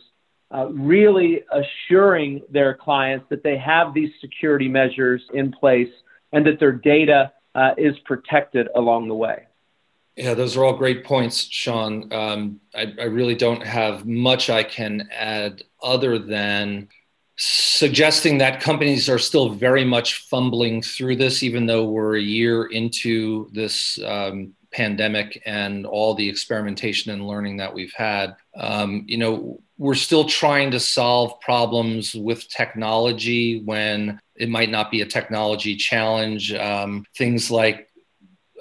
uh, 0.53 0.67
really 0.71 1.43
assuring 1.51 2.41
their 2.49 2.73
clients 2.73 3.25
that 3.29 3.43
they 3.43 3.57
have 3.57 3.93
these 3.93 4.11
security 4.21 4.67
measures 4.67 5.21
in 5.33 5.51
place 5.51 5.89
and 6.31 6.45
that 6.45 6.59
their 6.59 6.71
data 6.71 7.31
uh, 7.55 7.71
is 7.77 7.97
protected 8.05 8.67
along 8.75 9.07
the 9.07 9.15
way. 9.15 9.43
Yeah, 10.15 10.35
those 10.35 10.55
are 10.55 10.63
all 10.63 10.77
great 10.77 11.03
points, 11.03 11.47
Shaun. 11.49 12.13
Um, 12.13 12.59
I, 12.75 12.93
I 12.99 13.05
really 13.05 13.33
don't 13.33 13.65
have 13.65 14.05
much 14.05 14.49
I 14.49 14.61
can 14.61 15.09
add 15.11 15.63
other 15.81 16.19
than 16.19 16.87
suggesting 17.35 18.37
that 18.37 18.61
companies 18.61 19.09
are 19.09 19.17
still 19.17 19.49
very 19.49 19.83
much 19.83 20.27
fumbling 20.29 20.83
through 20.83 21.15
this, 21.15 21.41
even 21.41 21.65
though 21.65 21.85
we're 21.85 22.17
a 22.17 22.21
year 22.21 22.65
into 22.65 23.49
this 23.53 23.99
um, 24.05 24.53
pandemic 24.73 25.41
and 25.45 25.85
all 25.85 26.15
the 26.15 26.27
experimentation 26.27 27.11
and 27.11 27.27
learning 27.27 27.57
that 27.57 27.73
we've 27.73 27.93
had. 27.93 28.35
Um, 28.55 29.03
you 29.07 29.17
know, 29.17 29.61
we're 29.77 29.95
still 29.95 30.25
trying 30.25 30.71
to 30.71 30.79
solve 30.79 31.39
problems 31.39 32.15
with 32.15 32.47
technology 32.49 33.61
when 33.61 34.19
it 34.35 34.49
might 34.49 34.69
not 34.69 34.91
be 34.91 35.01
a 35.01 35.05
technology 35.05 35.75
challenge. 35.75 36.53
Um, 36.53 37.05
things 37.15 37.51
like 37.51 37.89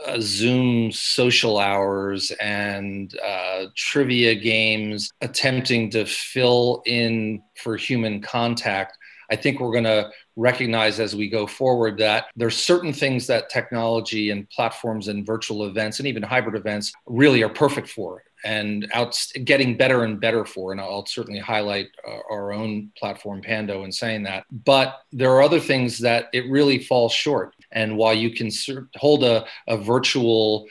uh, 0.07 0.16
Zoom 0.21 0.90
social 0.90 1.59
hours 1.59 2.33
and 2.40 3.16
uh, 3.21 3.66
trivia 3.76 4.35
games 4.35 5.11
attempting 5.21 5.90
to 5.90 6.04
fill 6.07 6.83
in 6.87 7.42
for 7.57 7.76
human 7.76 8.21
contact. 8.21 8.99
I 9.33 9.37
think 9.37 9.61
we're 9.61 9.73
going 9.73 9.85
to 9.85 10.11
recognize 10.37 11.01
as 11.01 11.17
we 11.17 11.27
go 11.31 11.47
forward 11.47 11.97
that 11.99 12.27
there's 12.37 12.55
certain 12.57 12.93
things 12.93 13.27
that 13.29 13.49
technology 13.49 14.29
and 14.29 14.49
platforms 14.51 15.09
and 15.09 15.25
virtual 15.25 15.65
events 15.65 15.99
and 15.99 16.07
even 16.07 16.23
hybrid 16.23 16.55
events 16.55 16.93
really 17.07 17.43
are 17.43 17.49
perfect 17.49 17.89
for 17.89 18.23
and 18.45 18.91
out 18.93 19.19
getting 19.45 19.75
better 19.75 20.05
and 20.05 20.21
better 20.21 20.45
for. 20.45 20.73
And 20.73 20.81
i'll 20.83 21.07
certainly 21.07 21.41
highlight 21.41 21.89
uh, 22.07 22.19
our 22.31 22.53
own 22.53 22.91
platform 22.99 23.41
pando 23.41 23.85
in 23.85 23.93
saying 23.93 24.25
that. 24.25 24.45
But 24.51 25.01
there 25.12 25.31
are 25.31 25.41
other 25.41 25.61
things 25.61 25.99
that 26.01 26.27
it 26.35 26.51
really 26.51 26.79
falls 26.79 27.12
short. 27.15 27.55
And 27.73 27.97
while 27.97 28.15
you 28.15 28.35
can 28.35 28.51
hold 28.97 29.25
a, 29.25 29.47
a 29.67 29.79
virtual 29.79 30.67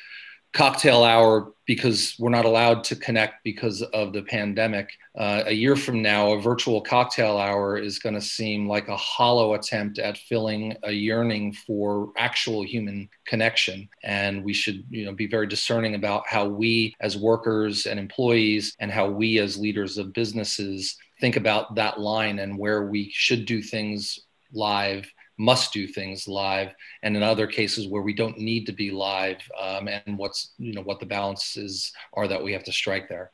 cocktail 0.53 1.03
hour 1.03 1.53
because 1.65 2.15
we're 2.19 2.29
not 2.29 2.43
allowed 2.43 2.83
to 2.83 2.95
connect 2.95 3.43
because 3.45 3.81
of 3.81 4.11
the 4.11 4.21
pandemic. 4.23 4.91
Uh, 5.17 5.43
a 5.45 5.53
year 5.53 5.77
from 5.77 6.01
now, 6.01 6.33
a 6.33 6.41
virtual 6.41 6.81
cocktail 6.81 7.37
hour 7.37 7.77
is 7.77 7.99
going 7.99 8.15
to 8.15 8.21
seem 8.21 8.67
like 8.67 8.89
a 8.89 8.97
hollow 8.97 9.53
attempt 9.53 9.97
at 9.97 10.17
filling 10.17 10.75
a 10.83 10.91
yearning 10.91 11.53
for 11.53 12.11
actual 12.17 12.63
human 12.63 13.07
connection. 13.25 13.87
And 14.03 14.43
we 14.43 14.53
should, 14.53 14.83
you 14.89 15.05
know, 15.05 15.13
be 15.13 15.27
very 15.27 15.47
discerning 15.47 15.95
about 15.95 16.27
how 16.27 16.45
we 16.45 16.93
as 16.99 17.15
workers 17.15 17.85
and 17.85 17.97
employees 17.97 18.75
and 18.79 18.91
how 18.91 19.09
we 19.09 19.39
as 19.39 19.57
leaders 19.57 19.97
of 19.97 20.11
businesses 20.11 20.97
think 21.21 21.37
about 21.37 21.75
that 21.75 21.99
line 21.99 22.39
and 22.39 22.57
where 22.57 22.87
we 22.87 23.09
should 23.13 23.45
do 23.45 23.61
things 23.61 24.19
live 24.51 25.09
must 25.41 25.73
do 25.73 25.87
things 25.87 26.27
live. 26.27 26.73
And 27.01 27.17
in 27.17 27.23
other 27.23 27.47
cases 27.47 27.87
where 27.87 28.03
we 28.03 28.13
don't 28.13 28.37
need 28.37 28.67
to 28.67 28.71
be 28.71 28.91
live 28.91 29.41
um, 29.59 29.87
and 29.87 30.17
what's 30.17 30.53
you 30.57 30.73
know 30.73 30.83
what 30.83 30.99
the 30.99 31.05
balances 31.05 31.91
are 32.13 32.27
that 32.27 32.43
we 32.43 32.53
have 32.53 32.63
to 32.65 32.71
strike 32.71 33.09
there. 33.09 33.31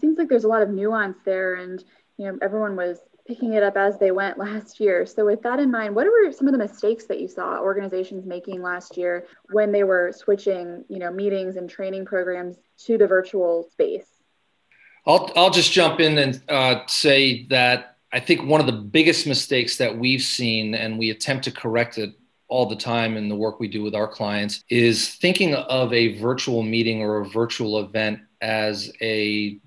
Seems 0.00 0.18
like 0.18 0.28
there's 0.28 0.44
a 0.44 0.48
lot 0.48 0.62
of 0.62 0.68
nuance 0.68 1.18
there. 1.24 1.54
And 1.54 1.82
you 2.18 2.26
know 2.26 2.38
everyone 2.42 2.76
was 2.76 2.98
picking 3.26 3.54
it 3.54 3.62
up 3.62 3.76
as 3.76 3.98
they 3.98 4.10
went 4.10 4.38
last 4.38 4.78
year. 4.78 5.06
So 5.06 5.24
with 5.24 5.42
that 5.42 5.58
in 5.58 5.70
mind 5.70 5.94
what 5.94 6.06
were 6.06 6.32
some 6.32 6.48
of 6.48 6.52
the 6.52 6.58
mistakes 6.58 7.06
that 7.06 7.20
you 7.20 7.28
saw 7.28 7.60
organizations 7.60 8.26
making 8.26 8.60
last 8.60 8.96
year 8.96 9.26
when 9.50 9.72
they 9.72 9.84
were 9.84 10.12
switching 10.14 10.84
you 10.88 10.98
know 10.98 11.10
meetings 11.10 11.56
and 11.56 11.68
training 11.68 12.04
programs 12.04 12.56
to 12.84 12.98
the 12.98 13.06
virtual 13.06 13.66
space? 13.72 14.06
I'll, 15.06 15.32
I'll 15.34 15.50
just 15.50 15.72
jump 15.72 15.98
in 15.98 16.18
and 16.18 16.42
uh, 16.46 16.80
say 16.86 17.46
that 17.46 17.96
I 18.12 18.20
think 18.20 18.44
one 18.44 18.60
of 18.60 18.66
the 18.66 18.72
biggest 18.72 19.26
mistakes 19.26 19.76
that 19.76 19.96
we've 19.96 20.22
seen, 20.22 20.74
and 20.74 20.98
we 20.98 21.10
attempt 21.10 21.44
to 21.44 21.52
correct 21.52 21.98
it 21.98 22.12
all 22.48 22.66
the 22.66 22.76
time 22.76 23.16
in 23.16 23.28
the 23.28 23.36
work 23.36 23.60
we 23.60 23.68
do 23.68 23.82
with 23.82 23.94
our 23.94 24.08
clients, 24.08 24.64
is 24.68 25.08
thinking 25.14 25.54
of 25.54 25.92
a 25.92 26.18
virtual 26.18 26.62
meeting 26.62 27.02
or 27.02 27.20
a 27.20 27.28
virtual 27.28 27.78
event 27.78 28.20
as 28.40 28.92
a 29.00 29.58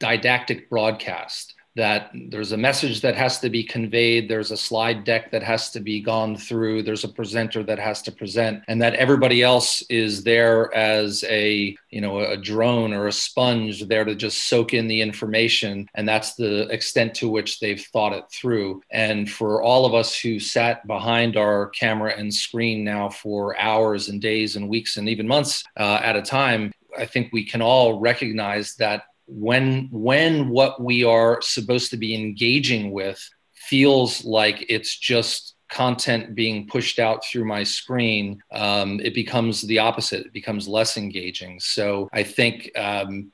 didactic 0.00 0.68
broadcast 0.68 1.54
that 1.78 2.10
there's 2.28 2.52
a 2.52 2.56
message 2.56 3.00
that 3.00 3.14
has 3.14 3.38
to 3.38 3.48
be 3.48 3.62
conveyed 3.62 4.28
there's 4.28 4.50
a 4.50 4.56
slide 4.56 5.04
deck 5.04 5.30
that 5.30 5.42
has 5.42 5.70
to 5.70 5.80
be 5.80 6.00
gone 6.00 6.36
through 6.36 6.82
there's 6.82 7.04
a 7.04 7.08
presenter 7.08 7.62
that 7.62 7.78
has 7.78 8.02
to 8.02 8.12
present 8.12 8.62
and 8.68 8.82
that 8.82 8.94
everybody 8.94 9.42
else 9.42 9.82
is 9.88 10.24
there 10.24 10.74
as 10.74 11.24
a 11.28 11.76
you 11.90 12.00
know 12.00 12.18
a 12.18 12.36
drone 12.36 12.92
or 12.92 13.06
a 13.06 13.12
sponge 13.12 13.86
there 13.86 14.04
to 14.04 14.14
just 14.14 14.48
soak 14.48 14.74
in 14.74 14.88
the 14.88 15.00
information 15.00 15.88
and 15.94 16.08
that's 16.08 16.34
the 16.34 16.68
extent 16.68 17.14
to 17.14 17.28
which 17.28 17.60
they've 17.60 17.86
thought 17.92 18.12
it 18.12 18.24
through. 18.30 18.82
And 18.90 19.30
for 19.30 19.62
all 19.62 19.86
of 19.86 19.94
us 19.94 20.18
who 20.18 20.38
sat 20.38 20.86
behind 20.86 21.36
our 21.36 21.68
camera 21.70 22.14
and 22.16 22.32
screen 22.32 22.84
now 22.84 23.08
for 23.08 23.58
hours 23.58 24.08
and 24.08 24.20
days 24.20 24.56
and 24.56 24.68
weeks 24.68 24.96
and 24.96 25.08
even 25.08 25.28
months 25.28 25.64
uh, 25.76 26.00
at 26.02 26.16
a 26.16 26.22
time 26.22 26.72
I 26.96 27.06
think 27.06 27.32
we 27.32 27.44
can 27.44 27.62
all 27.62 28.00
recognize 28.00 28.74
that 28.76 29.04
when 29.28 29.88
when 29.92 30.48
what 30.48 30.82
we 30.82 31.04
are 31.04 31.40
supposed 31.42 31.90
to 31.90 31.96
be 31.96 32.14
engaging 32.14 32.90
with 32.90 33.20
feels 33.54 34.24
like 34.24 34.64
it's 34.68 34.96
just 34.96 35.54
content 35.68 36.34
being 36.34 36.66
pushed 36.66 36.98
out 36.98 37.22
through 37.24 37.44
my 37.44 37.62
screen, 37.62 38.42
um, 38.52 39.00
it 39.00 39.14
becomes 39.14 39.62
the 39.62 39.78
opposite. 39.78 40.26
It 40.26 40.32
becomes 40.32 40.66
less 40.66 40.96
engaging. 40.96 41.60
So 41.60 42.08
I 42.12 42.22
think 42.22 42.70
um, 42.76 43.30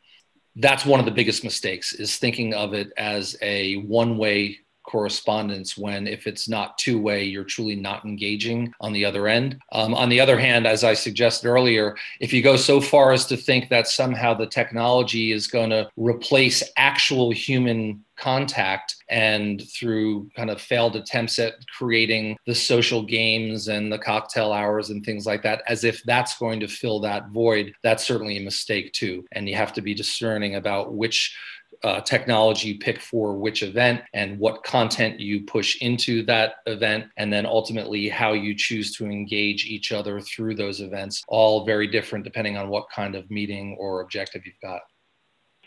that's 0.56 0.84
one 0.84 0.98
of 0.98 1.06
the 1.06 1.12
biggest 1.12 1.44
mistakes 1.44 1.92
is 1.92 2.16
thinking 2.16 2.54
of 2.54 2.74
it 2.74 2.92
as 2.96 3.36
a 3.40 3.76
one-way 3.82 4.58
correspondence 4.84 5.76
when 5.76 6.06
if 6.06 6.26
it's 6.26 6.48
not 6.48 6.78
two 6.78 7.00
way 7.00 7.24
you're 7.24 7.44
truly 7.44 7.74
not 7.76 8.04
engaging 8.04 8.72
on 8.80 8.92
the 8.92 9.04
other 9.04 9.26
end. 9.28 9.58
Um, 9.72 9.94
on 9.94 10.08
the 10.08 10.20
other 10.20 10.38
hand 10.38 10.66
as 10.66 10.84
i 10.84 10.94
suggested 10.94 11.48
earlier 11.48 11.96
if 12.20 12.32
you 12.32 12.42
go 12.42 12.56
so 12.56 12.80
far 12.80 13.12
as 13.12 13.26
to 13.26 13.36
think 13.36 13.68
that 13.68 13.88
somehow 13.88 14.34
the 14.34 14.46
technology 14.46 15.32
is 15.32 15.46
going 15.46 15.70
to 15.70 15.90
replace 15.96 16.62
actual 16.76 17.30
human 17.30 18.04
contact 18.16 18.96
and 19.08 19.68
through 19.68 20.30
kind 20.36 20.48
of 20.48 20.60
failed 20.60 20.94
attempts 20.94 21.38
at 21.40 21.54
creating 21.76 22.36
the 22.46 22.54
social 22.54 23.02
games 23.02 23.66
and 23.66 23.92
the 23.92 23.98
cocktail 23.98 24.52
hours 24.52 24.90
and 24.90 25.04
things 25.04 25.26
like 25.26 25.42
that 25.42 25.62
as 25.66 25.82
if 25.82 26.00
that's 26.04 26.38
going 26.38 26.60
to 26.60 26.68
fill 26.68 27.00
that 27.00 27.28
void 27.30 27.74
that's 27.82 28.06
certainly 28.06 28.36
a 28.36 28.40
mistake 28.40 28.92
too. 28.92 29.24
And 29.32 29.48
you 29.48 29.56
have 29.56 29.72
to 29.74 29.82
be 29.82 29.94
discerning 29.94 30.56
about 30.56 30.94
which 30.94 31.36
uh, 31.84 32.00
technology 32.00 32.68
you 32.68 32.78
pick 32.78 32.98
for 32.98 33.36
which 33.36 33.62
event 33.62 34.00
and 34.14 34.38
what 34.38 34.64
content 34.64 35.20
you 35.20 35.42
push 35.42 35.80
into 35.82 36.22
that 36.24 36.54
event, 36.66 37.04
and 37.18 37.30
then 37.30 37.44
ultimately 37.44 38.08
how 38.08 38.32
you 38.32 38.54
choose 38.56 38.96
to 38.96 39.04
engage 39.04 39.66
each 39.66 39.92
other 39.92 40.20
through 40.20 40.54
those 40.54 40.80
events, 40.80 41.22
all 41.28 41.64
very 41.64 41.86
different 41.86 42.24
depending 42.24 42.56
on 42.56 42.68
what 42.68 42.86
kind 42.90 43.14
of 43.14 43.30
meeting 43.30 43.76
or 43.78 44.00
objective 44.00 44.46
you've 44.46 44.60
got. 44.62 44.80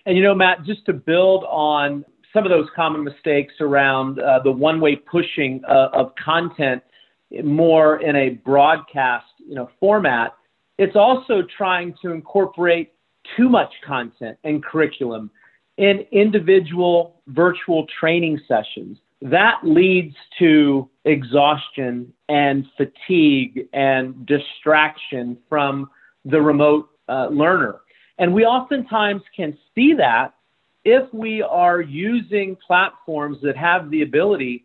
And 0.07 0.17
you 0.17 0.23
know, 0.23 0.33
Matt, 0.33 0.65
just 0.65 0.85
to 0.87 0.93
build 0.93 1.43
on 1.43 2.03
some 2.33 2.45
of 2.45 2.49
those 2.49 2.67
common 2.75 3.03
mistakes 3.03 3.53
around 3.59 4.19
uh, 4.19 4.39
the 4.43 4.51
one-way 4.51 4.95
pushing 4.95 5.61
uh, 5.69 5.89
of 5.93 6.13
content 6.15 6.81
more 7.43 8.01
in 8.01 8.15
a 8.15 8.29
broadcast, 8.29 9.25
you 9.47 9.53
know, 9.53 9.69
format, 9.79 10.33
it's 10.77 10.95
also 10.95 11.43
trying 11.57 11.93
to 12.01 12.11
incorporate 12.11 12.93
too 13.35 13.49
much 13.49 13.71
content 13.85 14.37
and 14.43 14.63
curriculum 14.63 15.29
in 15.77 16.05
individual 16.11 17.21
virtual 17.27 17.85
training 17.99 18.39
sessions. 18.47 18.97
That 19.21 19.59
leads 19.63 20.15
to 20.39 20.89
exhaustion 21.05 22.13
and 22.29 22.65
fatigue 22.75 23.67
and 23.73 24.25
distraction 24.25 25.37
from 25.49 25.89
the 26.25 26.41
remote 26.41 26.89
uh, 27.09 27.27
learner. 27.29 27.77
And 28.19 28.33
we 28.33 28.45
oftentimes 28.45 29.21
can 29.35 29.57
see 29.73 29.93
that 29.93 30.33
if 30.83 31.11
we 31.13 31.41
are 31.41 31.81
using 31.81 32.57
platforms 32.65 33.37
that 33.43 33.57
have 33.57 33.89
the 33.89 34.01
ability 34.01 34.63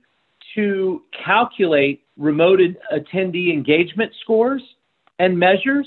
to 0.54 1.02
calculate 1.24 2.04
remote 2.16 2.60
attendee 2.92 3.52
engagement 3.52 4.12
scores 4.20 4.62
and 5.18 5.38
measures 5.38 5.86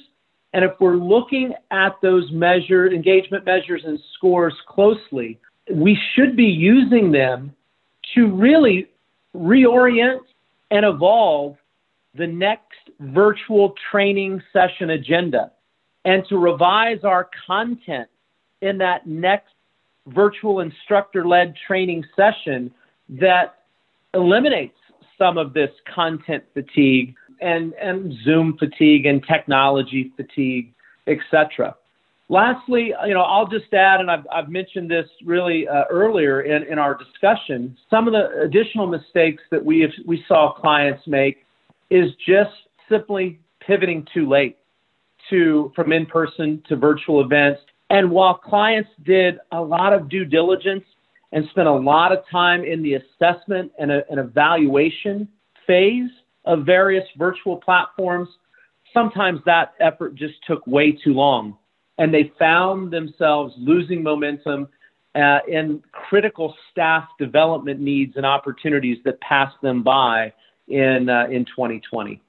and 0.55 0.63
if 0.63 0.71
we're 0.79 0.95
looking 0.95 1.53
at 1.71 1.97
those 2.01 2.31
measure 2.31 2.87
engagement 2.89 3.43
measures 3.45 3.81
and 3.85 3.99
scores 4.15 4.53
closely, 4.65 5.37
we 5.69 5.99
should 6.15 6.37
be 6.37 6.45
using 6.45 7.11
them 7.11 7.53
to 8.15 8.33
really 8.33 8.87
reorient 9.35 10.21
and 10.71 10.85
evolve 10.85 11.57
the 12.17 12.25
next 12.25 12.89
virtual 13.01 13.73
training 13.91 14.41
session 14.53 14.91
agenda 14.91 15.51
and 16.05 16.23
to 16.29 16.37
revise 16.37 17.03
our 17.03 17.29
content 17.45 18.07
in 18.61 18.77
that 18.77 19.05
next 19.05 19.51
virtual 20.07 20.61
instructor 20.61 21.27
led 21.27 21.53
training 21.67 22.01
session 22.15 22.71
that 23.09 23.57
eliminates 24.13 24.77
some 25.17 25.37
of 25.37 25.53
this 25.53 25.71
content 25.93 26.45
fatigue 26.53 27.13
and, 27.41 27.73
and 27.73 28.13
Zoom 28.23 28.57
fatigue 28.57 29.05
and 29.05 29.23
technology 29.25 30.11
fatigue, 30.15 30.73
etc. 31.07 31.75
Lastly, 32.27 32.91
you 33.05 33.13
know, 33.13 33.21
I'll 33.21 33.47
just 33.47 33.71
add, 33.73 33.99
and 33.99 34.09
I've, 34.09 34.25
I've 34.33 34.49
mentioned 34.49 34.89
this 34.89 35.05
really 35.23 35.67
uh, 35.67 35.83
earlier 35.91 36.41
in, 36.41 36.63
in 36.63 36.79
our 36.79 36.97
discussion, 36.97 37.77
some 37.89 38.07
of 38.07 38.13
the 38.13 38.41
additional 38.41 38.87
mistakes 38.87 39.43
that 39.51 39.63
we 39.63 39.81
have, 39.81 39.91
we 40.07 40.23
saw 40.27 40.53
clients 40.53 41.03
make 41.05 41.45
is 41.91 42.09
just 42.27 42.51
simply 42.89 43.39
pivoting 43.59 44.07
too 44.11 44.27
late 44.27 44.57
to 45.29 45.71
from 45.75 45.91
in-person 45.91 46.63
to 46.67 46.75
virtual 46.75 47.21
events. 47.21 47.61
And 47.91 48.09
while 48.09 48.35
clients 48.35 48.89
did 49.05 49.37
a 49.51 49.61
lot 49.61 49.93
of 49.93 50.09
due 50.09 50.25
diligence 50.25 50.83
and 51.31 51.45
spent 51.51 51.67
a 51.67 51.73
lot 51.73 52.11
of 52.11 52.19
time 52.31 52.63
in 52.63 52.81
the 52.81 52.95
assessment 52.95 53.71
and, 53.77 53.91
a, 53.91 54.01
and 54.09 54.19
evaluation 54.19 55.27
phase, 55.67 56.09
of 56.45 56.65
various 56.65 57.05
virtual 57.17 57.57
platforms, 57.57 58.29
sometimes 58.93 59.39
that 59.45 59.73
effort 59.79 60.15
just 60.15 60.35
took 60.47 60.65
way 60.67 60.91
too 60.91 61.13
long. 61.13 61.57
And 61.97 62.13
they 62.13 62.31
found 62.37 62.91
themselves 62.91 63.53
losing 63.57 64.03
momentum 64.03 64.67
uh, 65.15 65.39
in 65.47 65.81
critical 65.91 66.55
staff 66.71 67.07
development 67.17 67.79
needs 67.79 68.17
and 68.17 68.25
opportunities 68.25 68.97
that 69.05 69.19
passed 69.21 69.55
them 69.61 69.81
by 69.81 70.33
in, 70.67 71.09
uh, 71.09 71.27
in 71.31 71.45
2020. 71.45 72.21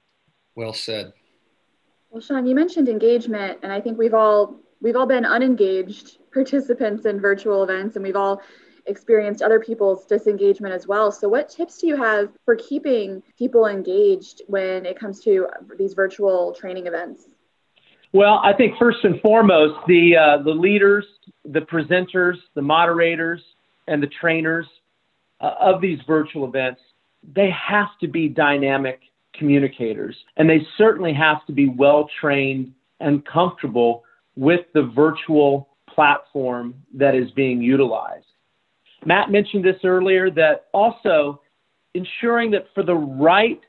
Well 0.55 0.73
said. 0.73 1.13
Well, 2.11 2.21
Shaun, 2.21 2.47
you 2.47 2.55
mentioned 2.55 2.89
engagement, 2.89 3.59
and 3.63 3.73
I 3.73 3.81
think 3.81 3.99
we've 3.99 4.15
all 4.15 4.57
we've 4.81 4.97
all 4.97 5.07
been 5.07 5.25
unengaged 5.25 6.19
participants 6.33 7.05
in 7.05 7.21
virtual 7.21 7.63
events, 7.63 7.97
and 7.97 8.05
we've 8.05 8.17
all 8.17 8.41
experienced 8.87 9.43
other 9.43 9.61
people's 9.61 10.05
disengagement 10.07 10.75
as 10.75 10.87
well. 10.87 11.11
So, 11.13 11.29
what 11.29 11.49
tips 11.49 11.79
do 11.79 11.87
you 11.87 11.97
have 11.97 12.31
for 12.45 12.57
keeping 12.57 13.23
people 13.39 13.67
engaged 13.67 14.43
when 14.47 14.87
it 14.87 14.99
comes 14.99 15.21
to 15.25 15.49
these 15.79 15.95
virtual 15.95 16.53
training 16.53 16.87
events? 16.87 17.27
Well, 18.13 18.41
I 18.43 18.53
think 18.53 18.79
first 18.79 18.99
and 19.05 19.21
foremost, 19.21 19.75
the 19.87 20.17
uh, 20.17 20.43
the 20.43 20.51
leaders, 20.51 21.05
the 21.45 21.61
presenters, 21.61 22.37
the 22.55 22.63
moderators, 22.63 23.43
and 23.89 24.03
the 24.03 24.09
trainers 24.21 24.67
uh, 25.41 25.55
of 25.61 25.81
these 25.81 25.99
virtual 26.07 26.47
events, 26.47 26.81
they 27.35 27.51
have 27.51 27.89
to 28.01 28.09
be 28.09 28.29
dynamic 28.29 29.01
communicators, 29.35 30.17
and 30.37 30.49
they 30.49 30.67
certainly 30.79 31.13
have 31.13 31.45
to 31.47 31.53
be 31.53 31.69
well 31.69 32.09
trained 32.21 32.73
and 33.01 33.25
comfortable 33.27 34.05
with 34.37 34.61
the 34.75 34.83
virtual 34.95 35.69
platform 35.89 36.75
that 36.95 37.15
is 37.15 37.31
being 37.33 37.61
utilized. 37.61 38.27
Matt 39.05 39.31
mentioned 39.31 39.65
this 39.65 39.77
earlier 39.85 40.31
that 40.31 40.67
also 40.73 41.41
ensuring 41.95 42.51
that 42.53 42.67
for 42.75 42.83
the 42.83 42.95
right 42.95 43.61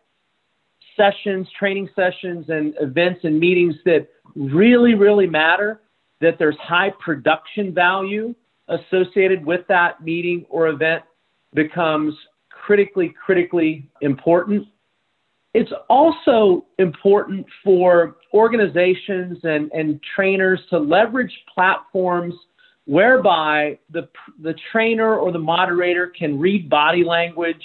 sessions, 0.96 1.48
training 1.58 1.90
sessions, 1.96 2.46
and 2.50 2.74
events 2.82 3.22
and 3.24 3.40
meetings 3.40 3.76
that 3.86 4.08
really, 4.36 4.96
really 4.96 5.28
matter, 5.28 5.82
that 6.22 6.38
there's 6.40 6.58
high 6.60 6.92
production 7.04 7.74
value 7.74 8.34
associated 8.68 9.46
with 9.46 9.62
that 9.68 10.04
meeting 10.04 10.46
or 10.50 10.68
event 10.68 11.04
becomes 11.54 12.14
critically, 12.50 13.14
critically 13.24 13.88
important. 14.02 14.68
It's 15.54 15.72
also 15.90 16.66
important 16.80 17.46
for 17.64 18.18
organizations 18.34 19.38
and, 19.44 19.72
and 19.72 20.00
trainers 20.16 20.60
to 20.70 20.78
leverage 20.78 21.32
platforms 21.54 22.34
whereby 22.88 23.78
the, 23.92 24.08
the 24.42 24.56
trainer 24.72 25.18
or 25.18 25.34
the 25.34 25.40
moderator 25.40 26.08
can 26.08 26.40
read 26.40 26.70
body 26.70 27.04
language, 27.04 27.62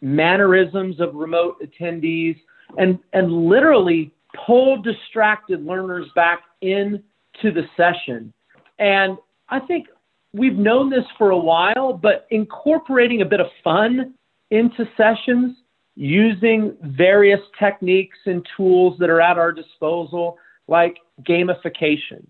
mannerisms 0.00 1.00
of 1.00 1.14
remote 1.14 1.56
attendees, 1.62 2.36
and, 2.76 2.98
and 3.12 3.30
literally 3.30 4.12
pull 4.44 4.82
distracted 4.82 5.64
learners 5.64 6.06
back 6.16 6.40
into 6.62 7.00
the 7.44 7.62
session. 7.76 8.32
And 8.80 9.16
I 9.48 9.60
think 9.60 9.86
we've 10.32 10.56
known 10.56 10.90
this 10.90 11.04
for 11.16 11.30
a 11.30 11.38
while, 11.38 11.92
but 11.92 12.26
incorporating 12.32 13.22
a 13.22 13.24
bit 13.24 13.40
of 13.40 13.46
fun 13.62 14.14
into 14.50 14.84
sessions 14.96 15.56
using 15.94 16.76
various 16.82 17.40
techniques 17.56 18.18
and 18.26 18.44
tools 18.56 18.98
that 18.98 19.10
are 19.10 19.20
at 19.20 19.38
our 19.38 19.52
disposal, 19.52 20.38
like 20.66 20.96
gamification 21.22 22.26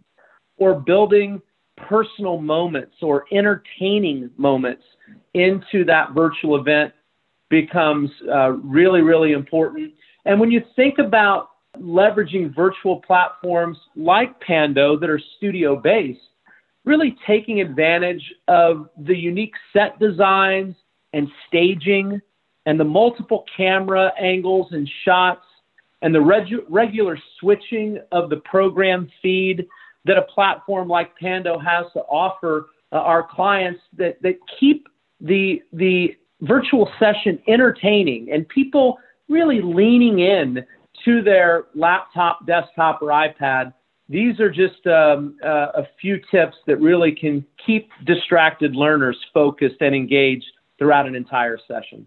or 0.59 0.79
building 0.79 1.41
personal 1.77 2.39
moments 2.39 2.97
or 3.03 3.25
entertaining 3.33 4.31
moments 4.37 4.83
into 5.35 5.85
that 5.85 6.13
virtual 6.15 6.57
event 6.57 6.93
becomes 7.49 8.11
uh, 8.33 8.53
really, 8.53 9.03
really 9.03 9.33
important. 9.33 9.93
And 10.25 10.41
when 10.41 10.51
you 10.51 10.63
think 10.75 10.99
about 10.99 11.51
leveraging 11.79 12.55
virtual 12.55 13.01
platforms 13.03 13.79
like 13.95 14.41
Pando 14.41 14.99
that 14.99 15.11
are 15.11 15.21
studio 15.37 15.77
based, 15.77 16.19
really 16.85 17.17
taking 17.27 17.61
advantage 17.61 18.23
of 18.49 18.89
the 18.99 19.17
unique 19.17 19.55
set 19.73 19.99
designs 19.99 20.75
and 21.13 21.29
staging 21.47 22.21
and 22.65 22.81
the 22.81 22.85
multiple 22.85 23.45
camera 23.57 24.13
angles 24.21 24.69
and 24.73 24.89
shots 25.05 25.45
and 26.03 26.15
the 26.15 26.19
regu- 26.19 26.65
regular 26.69 27.19
switching 27.41 27.99
of 28.13 28.31
the 28.31 28.37
program 28.39 29.09
feed 29.23 29.67
that 30.07 30.17
a 30.17 30.23
platform 30.23 30.89
like 30.89 31.17
Pando 31.19 31.59
has 31.59 31.87
to 31.93 32.01
offer 32.01 32.69
uh, 32.93 32.97
our 32.97 33.27
clients 33.29 33.81
that, 33.97 34.21
that 34.23 34.37
keep 34.59 34.89
the, 35.21 35.63
the 35.73 36.17
virtual 36.43 36.91
session 36.99 37.41
entertaining 37.49 38.31
and 38.33 38.49
people 38.49 38.99
really 39.29 39.61
leaning 39.61 40.21
in 40.21 40.65
to 41.05 41.23
their 41.23 41.65
laptop, 41.75 42.47
desktop, 42.47 43.03
or 43.03 43.09
iPad. 43.09 43.73
These 44.09 44.39
are 44.39 44.51
just 44.51 44.87
um, 44.87 45.37
uh, 45.45 45.69
a 45.75 45.87
few 46.01 46.21
tips 46.31 46.57
that 46.67 46.81
really 46.81 47.13
can 47.13 47.45
keep 47.65 47.91
distracted 48.05 48.77
learners 48.77 49.17
focused 49.35 49.77
and 49.81 49.95
engaged 49.95 50.47
throughout 50.79 51.07
an 51.07 51.15
entire 51.15 51.59
session. 51.67 52.07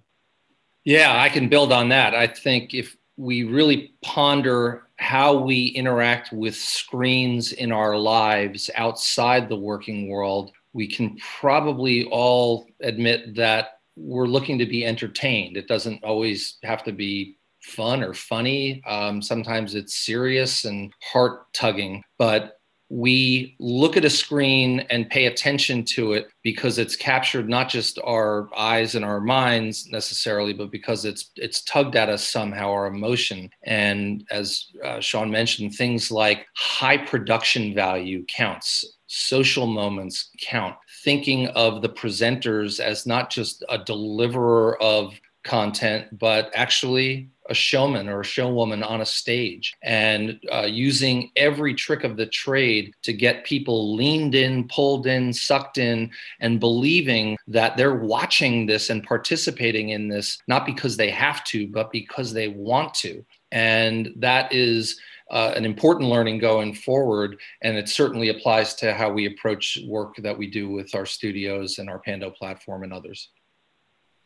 Yeah, 0.86 1.22
I 1.22 1.30
can 1.30 1.50
build 1.50 1.74
on 1.74 1.90
that. 1.90 2.16
I 2.16 2.28
think 2.28 2.74
if 2.74 2.96
we 3.18 3.44
really 3.44 3.94
ponder 4.02 4.88
how 5.00 5.34
we 5.34 5.68
interact 5.68 6.34
with 6.34 6.56
screens 6.56 7.54
in 7.54 7.72
our 7.72 7.98
lives 7.98 8.70
outside 8.76 9.48
the 9.48 9.56
working 9.56 10.10
world, 10.10 10.52
we 10.74 10.88
can 10.88 11.18
probably 11.40 12.04
all 12.12 12.68
admit 12.82 13.34
that 13.36 13.80
we're 13.96 14.28
looking 14.28 14.60
to 14.60 14.66
be 14.66 14.86
entertained. 14.86 15.56
It 15.56 15.70
doesn't 15.70 16.04
always 16.04 16.58
have 16.64 16.84
to 16.84 16.92
be 16.92 17.38
fun 17.62 18.04
or 18.04 18.14
funny. 18.14 18.84
Um, 18.86 19.22
sometimes 19.22 19.74
it's 19.74 19.96
serious 19.96 20.66
and 20.66 20.94
heart 21.02 21.52
tugging, 21.54 22.04
but 22.18 22.59
we 22.90 23.56
look 23.60 23.96
at 23.96 24.06
a 24.06 24.10
screen 24.10 24.80
and 24.90 25.10
pay 25.10 25.28
attention 25.28 25.86
to 25.86 26.14
it 26.14 26.30
because 26.44 26.80
it's 26.80 26.96
captured 26.96 27.48
not 27.48 27.70
just 27.70 28.00
our 28.04 28.50
eyes 28.58 28.96
and 28.96 29.06
our 29.06 29.22
minds 29.22 29.88
necessarily 29.92 30.54
but 30.54 30.72
because 30.72 31.06
it's 31.06 31.32
it's 31.36 31.62
tugged 31.62 31.96
at 31.96 32.10
us 32.10 32.28
somehow 32.28 32.70
our 32.72 32.88
emotion. 32.88 33.50
And 33.64 34.26
as 34.32 34.66
uh, 34.84 35.00
shaun 35.00 35.30
mentioned 35.30 35.76
things 35.76 36.10
like 36.12 36.48
high 36.56 36.98
production 36.98 37.74
value 37.74 38.26
counts 38.26 38.86
social 39.12 39.66
moments 39.66 40.30
count 40.40 40.76
thinking 41.04 41.48
of 41.50 41.82
the 41.82 41.90
presenters 41.90 42.80
as 42.80 43.08
not 43.08 43.32
just 43.32 43.64
a 43.70 43.78
deliverer 43.78 44.82
of 44.82 45.20
content 45.44 46.06
but 46.18 46.52
actually 46.54 47.30
a 47.50 47.54
showman 47.54 48.08
or 48.08 48.22
a 48.22 48.24
showwoman 48.24 48.88
on 48.88 49.02
a 49.02 49.06
stage 49.06 49.74
and 49.82 50.40
uh, 50.52 50.68
using 50.70 51.32
every 51.36 51.74
trick 51.74 52.04
of 52.04 52.16
the 52.16 52.26
trade 52.28 52.94
to 53.02 53.12
get 53.12 53.44
people 53.44 53.96
leaned 53.96 54.36
in, 54.36 54.68
pulled 54.68 55.08
in, 55.08 55.34
sucked 55.34 55.78
in, 55.78 56.12
and 56.40 56.60
believing 56.60 57.38
that 57.48 57.76
they're 57.76 57.96
watching 57.96 58.66
this 58.66 58.90
and 58.90 59.04
participating 59.04 59.90
in 59.90 60.08
this, 60.08 60.40
not 60.48 60.66
because 60.66 60.96
they 60.96 61.10
have 61.10 61.44
to, 61.44 61.68
but 61.68 61.92
because 61.92 62.32
they 62.32 62.48
want 62.48 62.94
to. 62.94 63.26
And 63.52 64.14
that 64.18 64.54
is 64.54 65.00
uh, 65.32 65.54
an 65.56 65.66
important 65.66 66.10
learning 66.10 66.38
going 66.38 66.74
forward. 66.74 67.40
And 67.62 67.78
it 67.78 67.90
certainly 67.90 68.30
applies 68.30 68.76
to 68.76 68.94
how 68.94 69.12
we 69.12 69.26
approach 69.26 69.80
work 69.88 70.16
that 70.18 70.38
we 70.38 70.48
do 70.48 70.70
with 70.70 70.94
our 70.94 71.06
studios 71.06 71.80
and 71.80 71.90
our 71.90 72.00
Pando 72.00 72.30
platform 72.30 72.84
and 72.84 72.94
others. 72.94 73.30